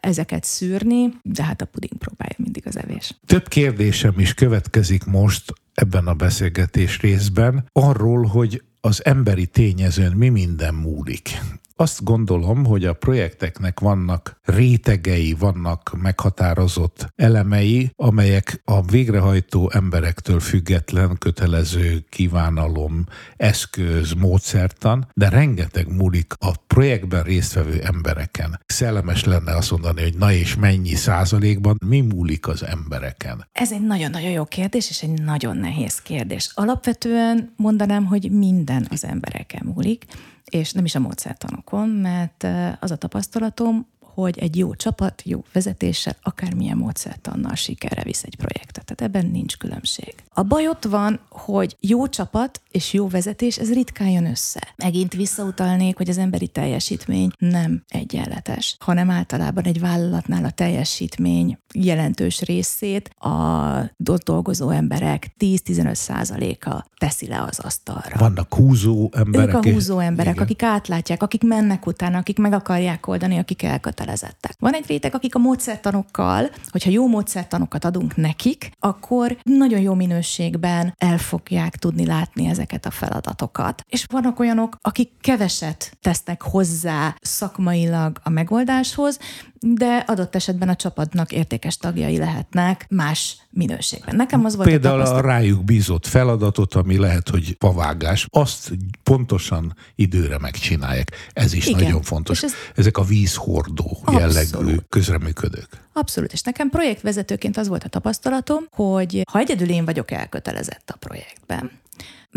[0.00, 3.18] ezeket szűrni, de hát a puding próbálja mindig az evés.
[3.26, 10.28] Több kérdésem is következik most ebben a beszélgetés részben arról, hogy az emberi tényezőn mi
[10.28, 11.40] minden múlik.
[11.78, 21.16] Azt gondolom, hogy a projekteknek vannak rétegei, vannak meghatározott elemei, amelyek a végrehajtó emberektől független
[21.18, 23.04] kötelező kívánalom,
[23.36, 28.60] eszköz, módszertan, de rengeteg múlik a projektben résztvevő embereken.
[28.66, 33.48] Szellemes lenne azt mondani, hogy na és mennyi százalékban mi múlik az embereken?
[33.52, 36.50] Ez egy nagyon-nagyon jó kérdés, és egy nagyon nehéz kérdés.
[36.54, 40.04] Alapvetően mondanám, hogy minden az embereken múlik
[40.50, 42.46] és nem is a módszertanokon, mert
[42.80, 48.84] az a tapasztalatom, hogy egy jó csapat, jó vezetéssel, akármilyen módszertannal sikerre visz egy projektet.
[48.84, 50.14] Tehát ebben nincs különbség.
[50.34, 54.74] A baj ott van, hogy jó csapat és jó vezetés, ez ritkán jön össze.
[54.76, 62.40] Megint visszautalnék, hogy az emberi teljesítmény nem egyenletes, hanem általában egy vállalatnál a teljesítmény jelentős
[62.40, 68.18] részét a dolgozó emberek 10-15 százaléka teszi le az asztalra.
[68.18, 69.48] Vannak húzó emberek.
[69.48, 70.44] Ők a húzó emberek, igen.
[70.44, 74.56] akik átlátják, akik mennek utána, akik meg akarják oldani, akik elkötelezettek.
[74.58, 80.94] Van egy réteg, akik a módszertanokkal, hogyha jó módszertanokat adunk nekik, akkor nagyon jó minőségben
[80.98, 83.82] el fogják tudni látni ezeket a feladatokat.
[83.88, 89.18] És vannak olyanok, akik keveset tesznek hozzá szakmailag a megoldáshoz,
[89.60, 94.16] de adott esetben a csapatnak értékes tagjai lehetnek más minőségben.
[94.16, 99.76] Nekem az volt Például a, a rájuk bízott feladatot, ami lehet, hogy pavágás, azt pontosan
[99.94, 101.10] időre megcsinálják.
[101.32, 101.82] Ez is Igen.
[101.82, 102.42] nagyon fontos.
[102.42, 102.52] Ez...
[102.74, 105.84] Ezek a vízhordó jellegű közreműködők.
[105.92, 110.96] Abszolút, és nekem projektvezetőként az volt a tapasztalatom, hogy ha egyedül én vagyok elkötelezett a
[110.96, 111.70] projektben,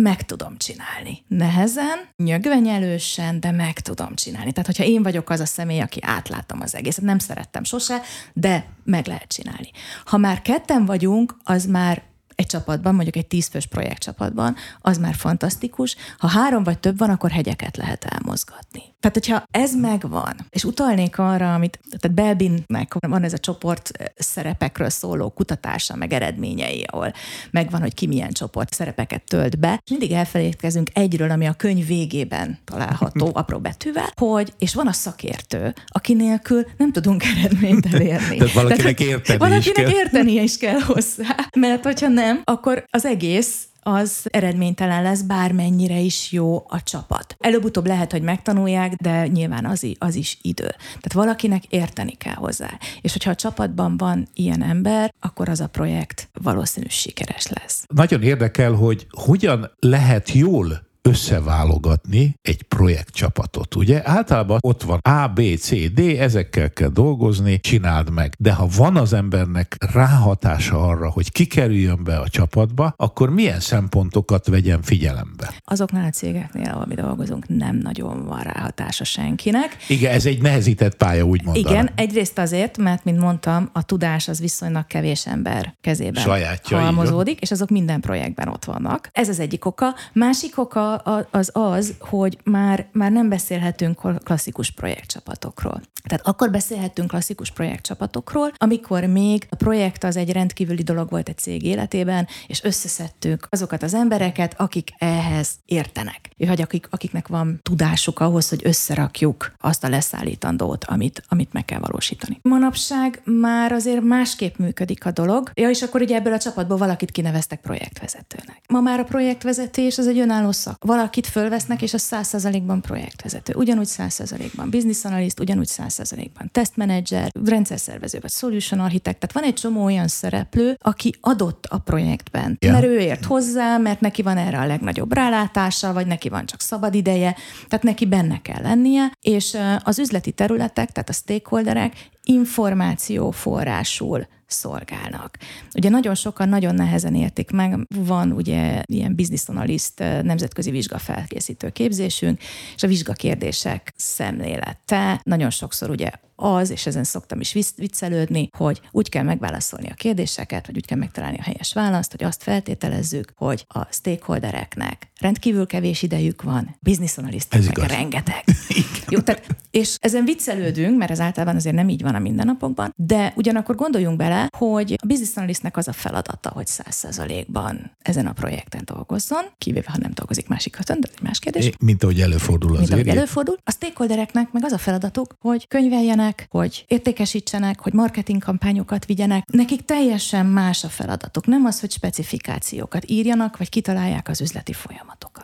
[0.01, 1.23] meg tudom csinálni.
[1.27, 4.51] Nehezen, nyögvenyelősen, de meg tudom csinálni.
[4.51, 8.01] Tehát, hogyha én vagyok az a személy, aki átlátom az egészet, nem szerettem sose,
[8.33, 9.71] de meg lehet csinálni.
[10.05, 12.08] Ha már ketten vagyunk, az már
[12.39, 15.95] egy csapatban, mondjuk egy tízfős projektcsapatban, az már fantasztikus.
[16.17, 18.81] Ha három vagy több van, akkor hegyeket lehet elmozgatni.
[18.99, 24.89] Tehát, hogyha ez megvan, és utalnék arra, amit, tehát Belbinnek van ez a csoport szerepekről
[24.89, 27.13] szóló kutatása, meg eredményei, ahol
[27.51, 29.81] megvan, hogy ki milyen csoport szerepeket tölt be.
[29.89, 35.73] Mindig elfelejtkezünk egyről, ami a könyv végében található apró betűvel, hogy, és van a szakértő,
[35.87, 38.37] aki nélkül nem tudunk eredményt elérni.
[38.37, 40.03] Tehát valakinek Tehát, érteni valakinek is kell.
[40.03, 46.31] értenie is kell hozzá, mert hogyha nem, akkor az egész az eredménytelen lesz, bármennyire is
[46.31, 47.35] jó a csapat.
[47.39, 50.67] Előbb-utóbb lehet, hogy megtanulják, de nyilván az, az is idő.
[50.87, 52.69] Tehát valakinek érteni kell hozzá.
[53.01, 57.83] És hogyha a csapatban van ilyen ember, akkor az a projekt valószínűleg sikeres lesz.
[57.93, 64.01] Nagyon érdekel, hogy hogyan lehet jól összeválogatni egy projektcsapatot, ugye?
[64.03, 68.33] Általában ott van A, B, C, D, ezekkel kell dolgozni, csináld meg.
[68.37, 74.47] De ha van az embernek ráhatása arra, hogy kikerüljön be a csapatba, akkor milyen szempontokat
[74.47, 75.53] vegyen figyelembe?
[75.63, 79.77] Azoknál a cégeknél, ahol mi dolgozunk, nem nagyon van ráhatása senkinek.
[79.87, 81.69] Igen, ez egy nehezített pálya, úgy mondani.
[81.69, 87.39] Igen, egyrészt azért, mert, mint mondtam, a tudás az viszonylag kevés ember kezében Sajátja, halmozódik,
[87.39, 89.09] és azok minden projektben ott vannak.
[89.11, 89.95] Ez az egyik oka.
[90.13, 90.98] Másik oka
[91.31, 95.81] az az, hogy már, már nem beszélhetünk klasszikus projektcsapatokról.
[96.03, 101.37] Tehát akkor beszélhetünk klasszikus projektcsapatokról, amikor még a projekt az egy rendkívüli dolog volt egy
[101.37, 106.29] cég életében, és összeszedtük azokat az embereket, akik ehhez értenek.
[106.37, 111.79] Vagy akik, akiknek van tudásuk ahhoz, hogy összerakjuk azt a leszállítandót, amit, amit meg kell
[111.79, 112.39] valósítani.
[112.41, 115.51] Manapság már azért másképp működik a dolog.
[115.53, 118.61] Ja, és akkor ugye ebből a csapatból valakit kineveztek projektvezetőnek.
[118.67, 120.78] Ma már a projektvezetés az egy önálló szak.
[120.85, 123.53] Valakit fölvesznek, és a 100%-ban projektvezető.
[123.55, 129.53] Ugyanúgy 100%-ban business analyst, ugyanúgy 100 100%-ban tesztmenedzser, rendszerszervező vagy solution architect, tehát van egy
[129.53, 132.71] csomó olyan szereplő, aki adott a projektben, ja.
[132.71, 136.61] mert ő ért hozzá, mert neki van erre a legnagyobb rálátása, vagy neki van csak
[136.61, 137.35] szabad ideje,
[137.67, 145.37] tehát neki benne kell lennie, és az üzleti területek, tehát a stakeholderek információforrásul szolgálnak.
[145.73, 152.41] Ugye nagyon sokan nagyon nehezen értik meg, van ugye ilyen business analyst nemzetközi vizsgafelkészítő képzésünk,
[152.75, 156.09] és a vizsgakérdések szemlélete nagyon sokszor ugye
[156.39, 160.97] az, és ezen szoktam is viccelődni, hogy úgy kell megválaszolni a kérdéseket, vagy úgy kell
[160.97, 167.17] megtalálni a helyes választ, hogy azt feltételezzük, hogy a stakeholdereknek rendkívül kevés idejük van, business
[167.17, 168.43] analyszteknek rengeteg.
[169.09, 173.33] Jó, tehát, és ezen viccelődünk, mert ez általában azért nem így van a mindennapokban, de
[173.35, 178.33] ugyanakkor gondoljunk bele, hogy a business analystnek az a feladata, hogy száz százalékban ezen a
[178.33, 181.65] projekten dolgozzon, kivéve ha nem dolgozik másik haton, de egy más kérdés.
[181.65, 183.57] É, mint ahogy előfordul az Mint ahogy előfordul.
[183.63, 189.45] A stakeholdereknek meg az a feladatuk, hogy könyveljenek, tegyenek, hogy értékesítsenek, hogy marketing kampányokat vigyenek.
[189.51, 191.45] Nekik teljesen más a feladatuk.
[191.45, 195.38] Nem az, hogy specifikációkat írjanak, vagy kitalálják az üzleti folyamatokat.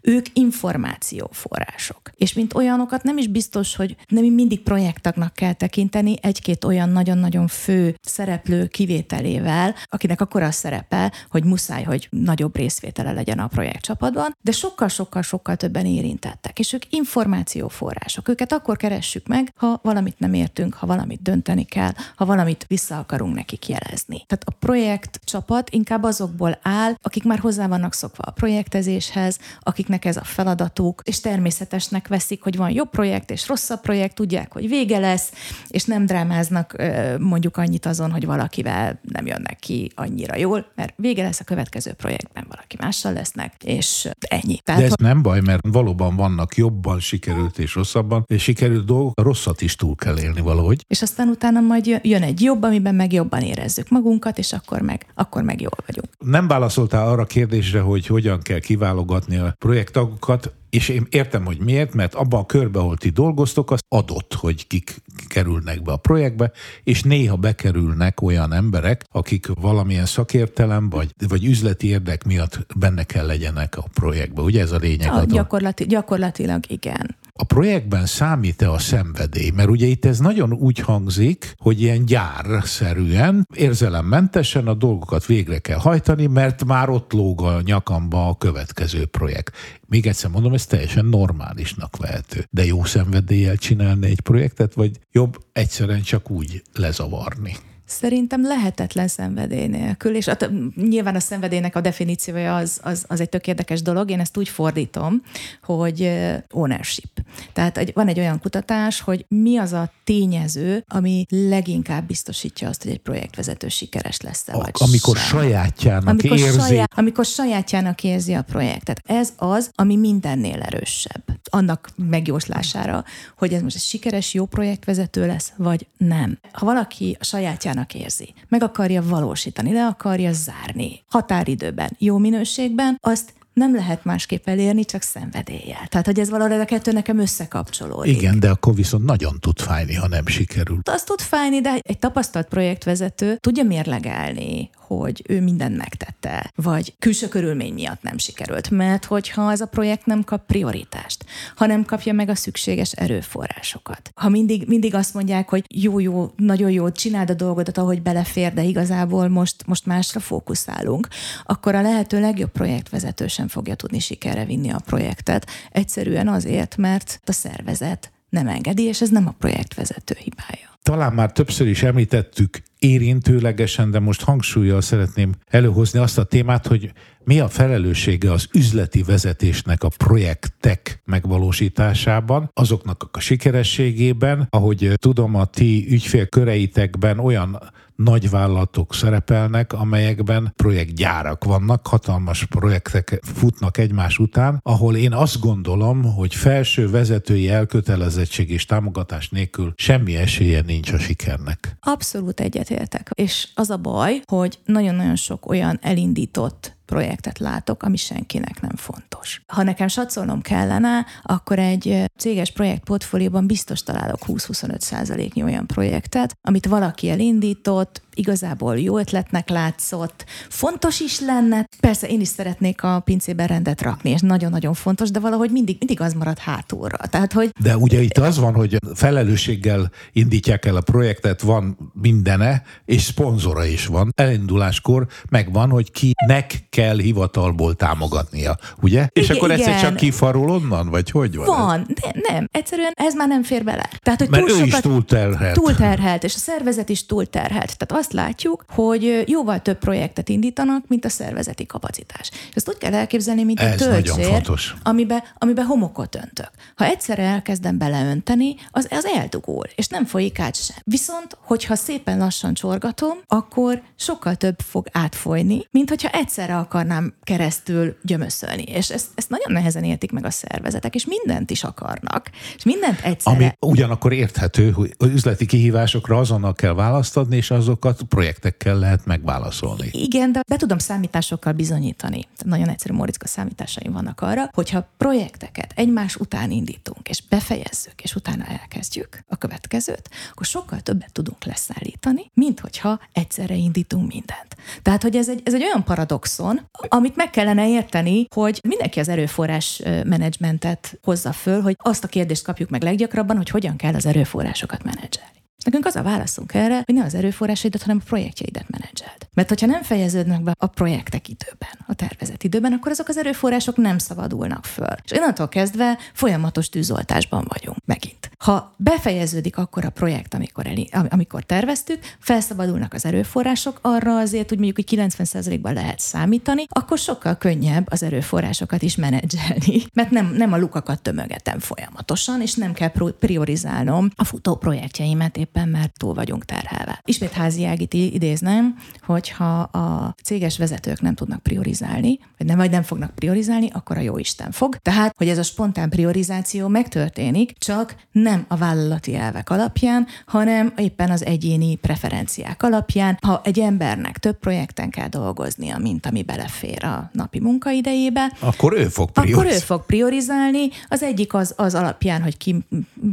[0.00, 2.10] Ők információforrások.
[2.14, 7.46] És mint olyanokat nem is biztos, hogy nem mindig projektagnak kell tekinteni egy-két olyan nagyon-nagyon
[7.46, 14.36] fő szereplő kivételével, akinek akkor a szerepe, hogy muszáj, hogy nagyobb részvétele legyen a projektcsapatban,
[14.42, 18.28] de sokkal-sokkal-sokkal többen érintettek, és ők információforrások.
[18.28, 22.98] Őket akkor keressük meg, ha valamit nem értünk, ha valamit dönteni kell, ha valamit vissza
[22.98, 24.24] akarunk nekik jelezni.
[24.26, 30.04] Tehát a projekt csapat inkább azokból áll, akik már hozzá vannak szokva a projektezéshez, akiknek
[30.04, 34.68] ez a feladatuk, és természetesnek veszik, hogy van jobb projekt és rosszabb projekt, tudják, hogy
[34.68, 35.32] vége lesz,
[35.68, 36.76] és nem drámáznak
[37.18, 41.92] mondjuk annyit azon, hogy valakivel nem jönnek ki annyira jól, mert vége lesz a következő
[41.92, 44.58] projektben, valaki mással lesznek, és ennyi.
[44.64, 49.18] Tehát, De ez nem baj, mert valóban vannak jobban sikerült és rosszabban, és sikerült dolgok,
[49.18, 50.84] a rosszat is túl kell élni valahogy.
[50.88, 55.06] És aztán utána majd jön egy jobb, amiben meg jobban érezzük magunkat, és akkor meg,
[55.14, 56.08] akkor meg jól vagyunk.
[56.18, 61.58] Nem válaszoltál arra a kérdésre, hogy hogyan kell kiválogatni a projektagokat, és én értem, hogy
[61.58, 65.96] miért, mert abban a körben, ahol ti dolgoztok, az adott, hogy kik kerülnek be a
[65.96, 66.52] projektbe,
[66.84, 73.26] és néha bekerülnek olyan emberek, akik valamilyen szakértelem vagy, vagy üzleti érdek miatt benne kell
[73.26, 74.42] legyenek a projektbe.
[74.42, 75.12] Ugye ez a lényeg?
[75.12, 77.16] A, gyakorlati, gyakorlatilag igen.
[77.32, 79.50] A projektben számít-e a szenvedély?
[79.50, 85.78] Mert ugye itt ez nagyon úgy hangzik, hogy ilyen gyárszerűen, érzelemmentesen a dolgokat végre kell
[85.78, 89.56] hajtani, mert már ott lóg a nyakamba a következő projekt.
[89.86, 92.46] Még egyszer mondom, ez teljesen normálisnak vehető.
[92.50, 97.56] De jó szenvedéllyel csinálni egy projektet, vagy jobb egyszerűen csak úgy lezavarni?
[97.90, 100.36] Szerintem lehetetlen szenvedély nélkül, és a,
[100.74, 104.10] nyilván a szenvedélynek a definíciója az, az, az egy tök érdekes dolog.
[104.10, 105.22] Én ezt úgy fordítom,
[105.62, 106.10] hogy
[106.50, 107.20] ownership.
[107.52, 112.92] Tehát van egy olyan kutatás, hogy mi az a tényező, ami leginkább biztosítja azt, hogy
[112.92, 115.40] egy projektvezető sikeres lesz-e, vagy Amikor sem.
[115.40, 116.60] sajátjának amikor érzi.
[116.60, 119.02] Saját, amikor sajátjának érzi a projektet.
[119.06, 121.22] Ez az, ami mindennél erősebb.
[121.50, 123.04] Annak megjóslására,
[123.38, 126.38] hogy ez most egy sikeres, jó projektvezető lesz, vagy nem.
[126.52, 133.32] Ha valaki a sajátjának érzi, meg akarja valósítani, le akarja zárni, határidőben, jó minőségben, azt
[133.52, 135.86] nem lehet másképp elérni, csak szenvedéllyel.
[135.88, 138.16] Tehát, hogy ez valahogy a kettő nekem összekapcsolódik.
[138.16, 140.78] Igen, de akkor viszont nagyon tud fájni, ha nem sikerül.
[140.84, 147.28] Azt tud fájni, de egy tapasztalt projektvezető tudja mérlegelni, hogy ő mindent megtette, vagy külső
[147.28, 148.70] körülmény miatt nem sikerült.
[148.70, 151.24] Mert hogyha ez a projekt nem kap prioritást,
[151.56, 156.30] ha nem kapja meg a szükséges erőforrásokat, ha mindig, mindig azt mondják, hogy jó, jó,
[156.36, 161.08] nagyon jó, csináld a dolgodat, ahogy belefér, de igazából most, most másra fókuszálunk,
[161.44, 165.46] akkor a lehető legjobb projektvezető sem fogja tudni sikerre vinni a projektet.
[165.70, 170.78] Egyszerűen azért, mert a szervezet nem engedi, és ez nem a projektvezető hibája.
[170.82, 176.92] Talán már többször is említettük érintőlegesen, de most hangsúlyjal szeretném előhozni azt a témát, hogy
[177.30, 185.44] mi a felelőssége az üzleti vezetésnek a projektek megvalósításában, azoknak a sikerességében, ahogy tudom, a
[185.44, 187.58] ti ügyfélköreitekben olyan
[187.96, 196.34] nagyvállalatok szerepelnek, amelyekben projektgyárak vannak, hatalmas projektek futnak egymás után, ahol én azt gondolom, hogy
[196.34, 201.76] felső vezetői elkötelezettség és támogatás nélkül semmi esélye nincs a sikernek.
[201.80, 203.10] Abszolút egyetértek.
[203.14, 209.42] És az a baj, hogy nagyon-nagyon sok olyan elindított projektet látok, ami senkinek nem fontos.
[209.46, 216.66] Ha nekem satszolnom kellene, akkor egy céges projektportfólióban biztos találok 20-25 százaléknyi olyan projektet, amit
[216.66, 221.68] valaki elindított, igazából jó ötletnek látszott, fontos is lenne.
[221.80, 226.00] Persze én is szeretnék a pincében rendet rakni, és nagyon-nagyon fontos, de valahogy mindig, mindig
[226.00, 226.96] az marad hátulra.
[226.96, 227.50] Tehát, hogy...
[227.60, 233.64] De ugye itt az van, hogy felelősséggel indítják el a projektet, van mindene, és szponzora
[233.64, 234.12] is van.
[234.14, 239.06] Elinduláskor megvan, hogy kinek kell hivatalból támogatnia, ugye?
[239.12, 241.46] És Igen, akkor egyszer csak kifarul onnan, vagy hogy van?
[241.46, 243.90] Van, de nem, egyszerűen ez már nem fér bele.
[244.02, 245.54] Tehát, hogy Mert túl ő is sokat, túlterhelt.
[245.54, 247.76] túlterhelt, és a szervezet is túlterhelt.
[247.76, 252.30] Tehát azt látjuk, hogy jóval több projektet indítanak, mint a szervezeti kapacitás.
[252.30, 254.74] És ezt úgy kell elképzelni, mint egy Ez nagyon töltsér, fontos.
[254.82, 256.50] amiben, amiben homokot öntök.
[256.74, 260.76] Ha egyszerre elkezdem beleönteni, az, az eldugul, és nem folyik át sem.
[260.84, 267.96] Viszont, hogyha szépen lassan csorgatom, akkor sokkal több fog átfolyni, mint hogyha egyszerre akarnám keresztül
[268.02, 268.62] gyömöszölni.
[268.62, 273.00] És ezt, ezt nagyon nehezen értik meg a szervezetek, és mindent is akarnak, és mindent
[273.00, 273.36] egyszerre.
[273.36, 279.88] Ami ugyanakkor érthető, hogy üzleti kihívásokra azonnal kell választ adni, és azokat projektekkel lehet megválaszolni.
[279.92, 282.28] Igen, de be tudom számításokkal bizonyítani.
[282.44, 288.44] Nagyon egyszerű Moritzka számításaim vannak arra, hogyha projekteket egymás után indítunk, és befejezzük, és utána
[288.44, 294.56] elkezdjük a következőt, akkor sokkal többet tudunk leszállítani, mint hogyha egyszerre indítunk mindent.
[294.82, 299.08] Tehát, hogy ez egy, ez egy olyan paradoxon, amit meg kellene érteni, hogy mindenki az
[299.08, 304.06] erőforrás menedzsmentet hozza föl, hogy azt a kérdést kapjuk meg leggyakrabban, hogy hogyan kell az
[304.06, 305.39] erőforrásokat menedzselni.
[305.64, 309.28] Nekünk az a válaszunk erre, hogy ne az erőforrásaidat, hanem a projektjeidet menedzseld.
[309.34, 313.76] Mert hogyha nem fejeződnek be a projektek időben, a tervezett időben, akkor azok az erőforrások
[313.76, 314.94] nem szabadulnak föl.
[315.04, 318.30] És onnantól kezdve folyamatos tűzoltásban vagyunk megint.
[318.38, 324.58] Ha befejeződik akkor a projekt, amikor, am- amikor terveztük, felszabadulnak az erőforrások, arra azért úgy
[324.58, 330.52] mondjuk, hogy 90%-ban lehet számítani, akkor sokkal könnyebb az erőforrásokat is menedzselni, mert nem, nem
[330.52, 336.44] a lukakat tömögetem folyamatosan, és nem kell priorizálnom a futó projektjeimet éppen, mert túl vagyunk
[336.44, 337.00] terhelve.
[337.04, 338.76] Ismét házi ágit i- idéznem,
[339.06, 344.00] hogyha a céges vezetők nem tudnak priorizálni, vagy nem, vagy nem fognak priorizálni, akkor a
[344.00, 344.76] jó Isten fog.
[344.76, 351.10] Tehát, hogy ez a spontán priorizáció megtörténik, csak nem a vállalati elvek alapján, hanem éppen
[351.10, 353.18] az egyéni preferenciák alapján.
[353.22, 358.88] Ha egy embernek több projekten kell dolgoznia, mint ami belefér a napi munkaidejébe, Akkor ő
[358.88, 359.64] fog akkor ő priorizálni.
[359.64, 360.68] fog priorizálni.
[360.88, 362.64] Az egyik az, az alapján, hogy ki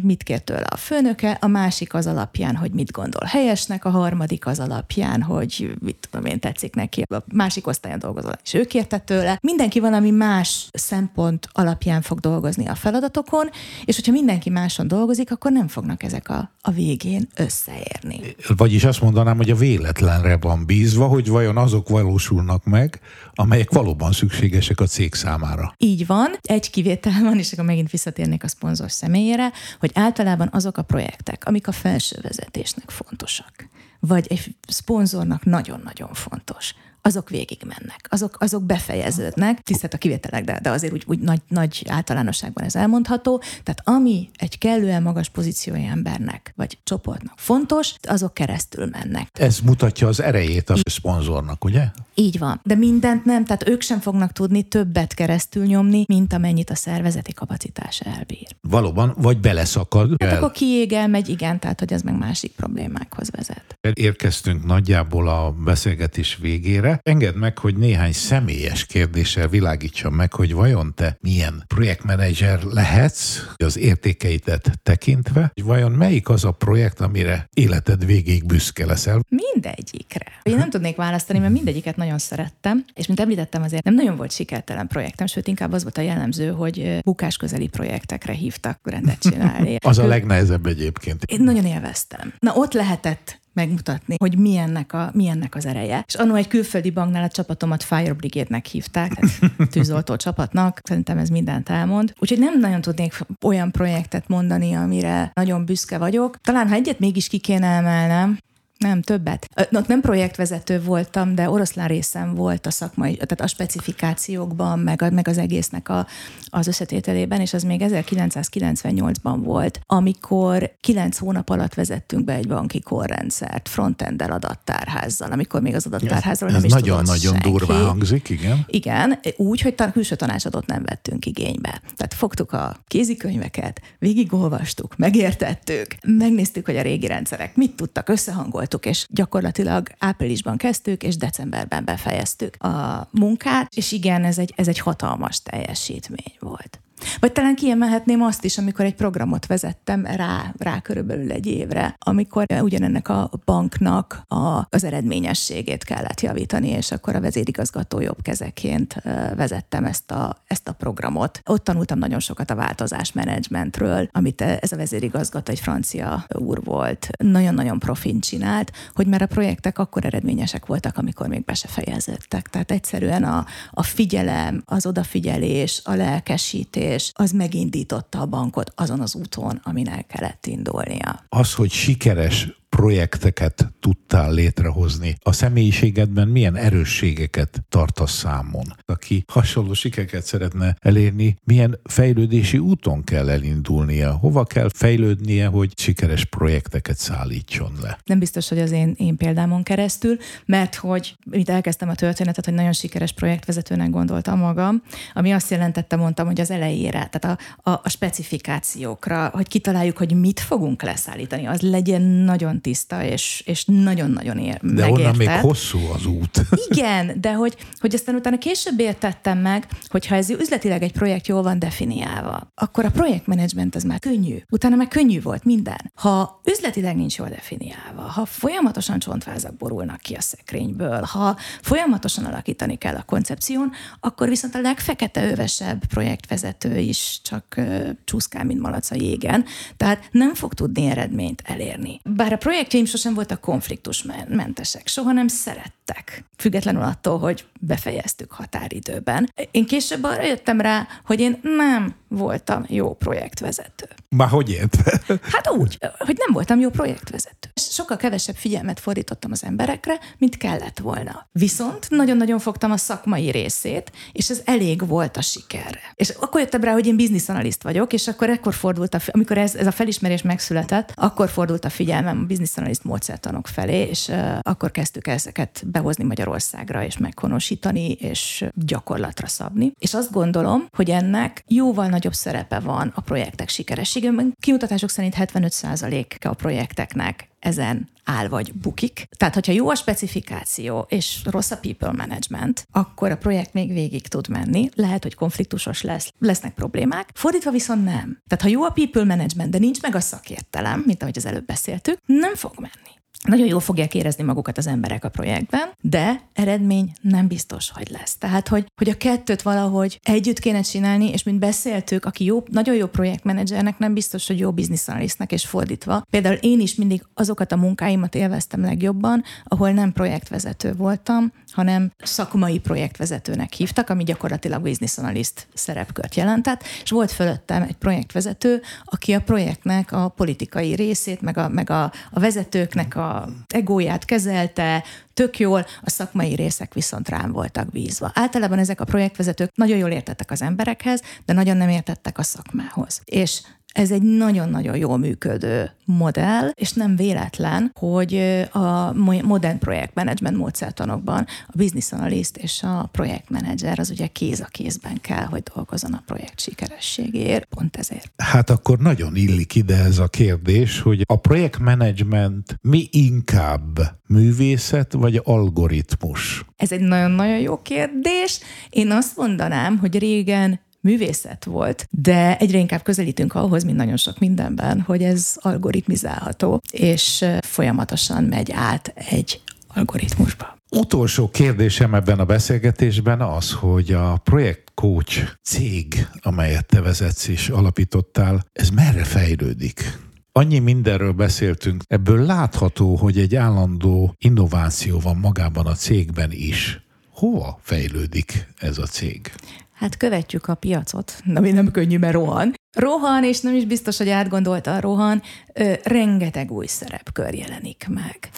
[0.02, 2.26] mit kér tőle a főnöke, a másik az alapján,
[2.60, 7.24] hogy mit gondol helyesnek, a harmadik az alapján, hogy mit tudom én, tetszik neki, a
[7.34, 9.38] másik osztályon dolgozol, és ő kérte tőle.
[9.42, 13.50] Mindenki valami más szempont alapján fog dolgozni a feladatokon,
[13.86, 18.36] és hogyha mindenki máson dolgozik, akkor nem fognak ezek a, a végén összeérni.
[18.58, 23.00] Vagyis azt mondanám, hogy a véletlenre van bízva, hogy vajon azok valósulnak meg,
[23.34, 25.74] amelyek valóban szükségesek a cég számára.
[25.78, 30.78] Így van, egy kivétel van, és akkor megint visszatérnék a szponzor személyére, hogy általában azok
[30.78, 33.68] a projektek, amik a felső vezetésnek fontosak,
[34.00, 36.74] vagy egy szponzornak nagyon-nagyon fontos
[37.08, 41.84] azok végigmennek, azok, azok befejeződnek, tisztelt a kivételek, de, de azért úgy, úgy nagy, nagy
[41.90, 43.42] általánosságban ez elmondható.
[43.64, 49.30] Tehát ami egy kellően magas pozíciói embernek vagy csoportnak fontos, azok keresztül mennek.
[49.34, 51.84] Ez mutatja az erejét a szponzornak, ugye?
[52.16, 52.60] Így van.
[52.64, 57.34] De mindent nem, tehát ők sem fognak tudni többet keresztül nyomni, mint amennyit a szervezeti
[57.34, 58.48] kapacitás elbír.
[58.62, 60.16] Valóban, vagy beleszakad.
[60.20, 60.38] Hát el.
[60.38, 63.78] akkor kiég megy, igen, tehát hogy ez meg másik problémákhoz vezet.
[63.94, 66.97] Érkeztünk nagyjából a beszélgetés végére.
[67.04, 73.78] Engedd meg, hogy néhány személyes kérdéssel világítsam meg, hogy vajon te milyen projektmenedzser lehetsz az
[73.78, 79.20] értékeidet tekintve, hogy vajon melyik az a projekt, amire életed végig büszke leszel?
[79.30, 80.26] Mindegyikre.
[80.44, 84.32] Én nem tudnék választani, mert mindegyiket nagyon szerettem, és mint említettem, azért nem nagyon volt
[84.32, 89.76] sikertelen projektem, sőt inkább az volt a jellemző, hogy bukás közeli projektekre hívtak rendet csinálni.
[89.86, 91.24] az a legnehezebb egyébként.
[91.24, 92.34] Én nagyon élveztem.
[92.40, 96.04] Na ott lehetett megmutatni, hogy milyennek, a, milyennek az ereje.
[96.08, 99.12] És annó egy külföldi banknál a csapatomat Fire Brigade-nek hívták,
[99.72, 102.14] tűzoltó csapatnak, szerintem ez mindent elmond.
[102.20, 106.38] Úgyhogy nem nagyon tudnék olyan projektet mondani, amire nagyon büszke vagyok.
[106.42, 108.38] Talán, ha egyet mégis ki kéne emelnem,
[108.78, 109.50] nem, többet.
[109.72, 115.10] Ott nem projektvezető voltam, de oroszlán részem volt a szakmai, tehát a specifikációkban, meg, a,
[115.10, 116.08] meg az egésznek a,
[116.46, 122.82] az összetételében, és az még 1998-ban volt, amikor kilenc hónap alatt vezettünk be egy banki
[122.82, 128.66] korrendszert frontendel adattárházzal, amikor még az adattárházról nem ez is nagyon-nagyon durvá hangzik, igen.
[128.68, 131.82] Igen, úgy, hogy tan- külső tanácsadót nem vettünk igénybe.
[131.96, 138.86] Tehát fogtuk a kézikönyveket, végigolvastuk, megértettük, megnéztük, hogy a régi rendszerek mit tudtak, összehangolni voltuk,
[138.86, 144.80] és gyakorlatilag áprilisban kezdtük, és decemberben befejeztük a munkát, és igen, ez egy, ez egy
[144.80, 146.80] hatalmas teljesítmény volt.
[147.20, 152.46] Vagy talán kiemelhetném azt is, amikor egy programot vezettem rá, rá körülbelül egy évre, amikor
[152.62, 159.02] ugyanennek a banknak a, az eredményességét kellett javítani, és akkor a vezérigazgató jobb kezeként
[159.36, 161.42] vezettem ezt a, ezt a programot.
[161.46, 167.08] Ott tanultam nagyon sokat a változásmenedzsmentről, amit ez a vezérigazgató egy francia úr volt.
[167.18, 172.48] Nagyon-nagyon profin csinált, hogy már a projektek akkor eredményesek voltak, amikor még be se fejeződtek.
[172.48, 179.00] Tehát egyszerűen a, a figyelem, az odafigyelés, a lelkesítés, és az megindította a bankot azon
[179.00, 181.26] az úton, amin el kellett indulnia.
[181.30, 182.48] Az, hogy sikeres
[182.78, 185.16] projekteket tudtál létrehozni.
[185.22, 188.76] A személyiségedben milyen erősségeket tartasz számon?
[188.86, 194.12] Aki hasonló sikereket szeretne elérni, milyen fejlődési úton kell elindulnia?
[194.12, 198.00] Hova kell fejlődnie, hogy sikeres projekteket szállítson le?
[198.06, 202.54] Nem biztos, hogy az én, én példámon keresztül, mert hogy itt elkezdtem a történetet, hogy
[202.54, 204.82] nagyon sikeres projektvezetőnek gondoltam magam,
[205.14, 210.14] ami azt jelentette, mondtam, hogy az elejére, tehát a, a, a specifikációkra, hogy kitaláljuk, hogy
[210.14, 214.98] mit fogunk leszállítani, az legyen nagyon tiszta, és, és nagyon-nagyon ér, De megértett.
[214.98, 216.42] onnan még hosszú az út.
[216.70, 221.28] Igen, de hogy, hogy aztán utána később értettem meg, hogy ha ez üzletileg egy projekt
[221.28, 224.38] jól van definiálva, akkor a projektmenedzsment az már könnyű.
[224.50, 225.92] Utána meg könnyű volt minden.
[225.96, 232.76] Ha üzletileg nincs jól definiálva, ha folyamatosan csontvázak borulnak ki a szekrényből, ha folyamatosan alakítani
[232.78, 238.92] kell a koncepción, akkor viszont a legfekete övesebb projektvezető is csak uh, csúszkál, mint malac
[238.92, 239.46] a jégen.
[239.78, 242.00] Tehát nem fog tudni eredményt elérni.
[242.04, 249.34] Bár a projektjeim sosem voltak konfliktusmentesek, soha nem szerettek, függetlenül attól, hogy befejeztük határidőben.
[249.52, 253.86] Én később arra jöttem rá, hogy én nem voltam jó projektvezető.
[254.10, 255.02] Már hogy értve?
[255.22, 257.37] Hát úgy, hogy nem voltam jó projektvezető.
[257.78, 261.28] Sokkal kevesebb figyelmet fordítottam az emberekre, mint kellett volna.
[261.32, 265.80] Viszont nagyon-nagyon fogtam a szakmai részét, és ez elég volt a sikerre.
[265.96, 269.56] És akkor jöttem rá, hogy én bizniszanaliszt vagyok, és akkor ekkor fordult, a, amikor ez,
[269.56, 274.72] ez a felismerés megszületett, akkor fordult a figyelmem a bizniszanaliszt módszertanok felé, és uh, akkor
[274.72, 279.72] kezdtük ezeket behozni Magyarországra, és meghonosítani, és gyakorlatra szabni.
[279.80, 284.36] És azt gondolom, hogy ennek jóval nagyobb szerepe van a projektek sikerességében.
[284.40, 289.08] Kimutatások szerint 75%-a a projekteknek ezen áll vagy bukik.
[289.18, 294.08] Tehát, hogyha jó a specifikáció és rossz a people management, akkor a projekt még végig
[294.08, 294.70] tud menni.
[294.76, 297.10] Lehet, hogy konfliktusos lesz, lesznek problémák.
[297.14, 298.22] Fordítva viszont nem.
[298.28, 301.46] Tehát, ha jó a people management, de nincs meg a szakértelem, mint ahogy az előbb
[301.46, 302.97] beszéltük, nem fog menni.
[303.24, 308.18] Nagyon jól fogják érezni magukat az emberek a projektben, de eredmény nem biztos, hogy lesz.
[308.18, 312.76] Tehát, hogy, hogy a kettőt valahogy együtt kéne csinálni, és mint beszéltük, aki jó, nagyon
[312.76, 316.02] jó projektmenedzsernek nem biztos, hogy jó bizniszanalisztnak, és fordítva.
[316.10, 322.60] Például én is mindig azokat a munkáimat élveztem legjobban, ahol nem projektvezető voltam, hanem szakmai
[322.60, 329.22] projektvezetőnek hívtak, ami gyakorlatilag business analyst szerepkört jelentett, és volt fölöttem egy projektvezető, aki a
[329.22, 334.84] projektnek a politikai részét, meg a, meg a, a vezetőknek a egóját kezelte,
[335.14, 338.12] tök jól, a szakmai részek viszont rám voltak bízva.
[338.14, 343.02] Általában ezek a projektvezetők nagyon jól értettek az emberekhez, de nagyon nem értettek a szakmához.
[343.06, 343.42] És
[343.74, 348.16] ez egy nagyon-nagyon jól működő modell, és nem véletlen, hogy
[348.52, 348.94] a
[349.24, 355.26] modern projektmenedzsment módszertanokban a business analyst és a projektmenedzser az ugye kéz a kézben kell,
[355.26, 358.12] hogy dolgozzon a projekt sikerességéért, pont ezért.
[358.18, 365.22] Hát akkor nagyon illik ide ez a kérdés, hogy a projektmenedzsment mi inkább művészet vagy
[365.24, 366.46] algoritmus?
[366.56, 368.40] Ez egy nagyon-nagyon jó kérdés.
[368.70, 374.20] Én azt mondanám, hogy régen művészet volt, de egyre inkább közelítünk ahhoz, mint nagyon sok
[374.20, 380.58] mindenben, hogy ez algoritmizálható, és folyamatosan megy át egy algoritmusba.
[380.72, 387.50] Utolsó kérdésem ebben a beszélgetésben az, hogy a projekt coach cég, amelyet te vezetsz és
[387.50, 390.00] alapítottál, ez merre fejlődik?
[390.32, 396.82] Annyi mindenről beszéltünk, ebből látható, hogy egy állandó innováció van magában a cégben is.
[397.12, 399.32] Hova fejlődik ez a cég?
[399.78, 402.54] Hát követjük a piacot, ami nem könnyű, mert rohan.
[402.78, 405.22] Rohan, és nem is biztos, hogy átgondolta a rohan,
[405.54, 408.30] ö, rengeteg új szerepkör jelenik meg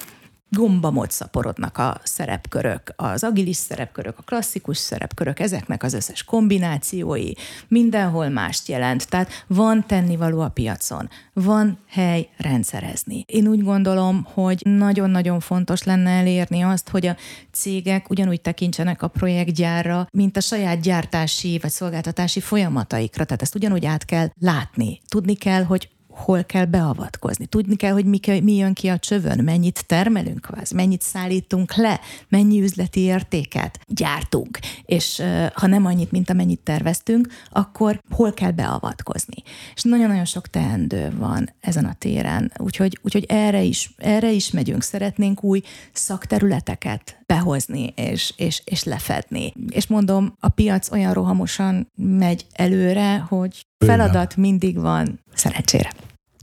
[0.51, 7.31] gombamot szaporodnak a szerepkörök, az agilis szerepkörök, a klasszikus szerepkörök, ezeknek az összes kombinációi,
[7.67, 9.09] mindenhol mást jelent.
[9.09, 13.23] Tehát van tennivaló a piacon, van hely rendszerezni.
[13.27, 17.15] Én úgy gondolom, hogy nagyon-nagyon fontos lenne elérni azt, hogy a
[17.51, 23.25] cégek ugyanúgy tekintsenek a projektgyárra, mint a saját gyártási vagy szolgáltatási folyamataikra.
[23.25, 25.01] Tehát ezt ugyanúgy át kell látni.
[25.07, 25.89] Tudni kell, hogy
[26.19, 27.45] hol kell beavatkozni.
[27.45, 31.99] Tudni kell, hogy mi, mi jön ki a csövön, mennyit termelünk kvázi, mennyit szállítunk le,
[32.27, 35.21] mennyi üzleti értéket gyártunk, és
[35.53, 39.43] ha nem annyit, mint amennyit terveztünk, akkor hol kell beavatkozni.
[39.75, 44.83] És nagyon-nagyon sok teendő van ezen a téren, úgyhogy, úgyhogy erre, is, erre is megyünk.
[44.83, 45.61] Szeretnénk új
[45.93, 49.53] szakterületeket behozni és, és, és lefedni.
[49.69, 55.91] És mondom, a piac olyan rohamosan megy előre, hogy feladat mindig van, szerencsére.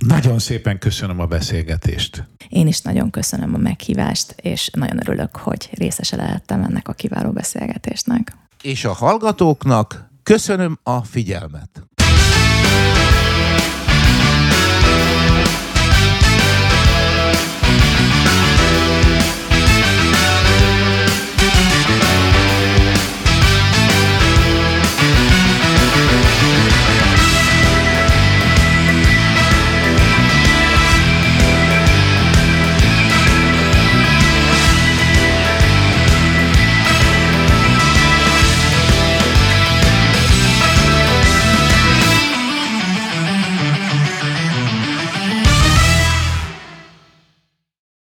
[0.05, 2.25] Nagyon szépen köszönöm a beszélgetést.
[2.49, 7.31] Én is nagyon köszönöm a meghívást, és nagyon örülök, hogy részese lehettem ennek a kiváló
[7.31, 8.37] beszélgetésnek.
[8.63, 11.87] És a hallgatóknak köszönöm a figyelmet.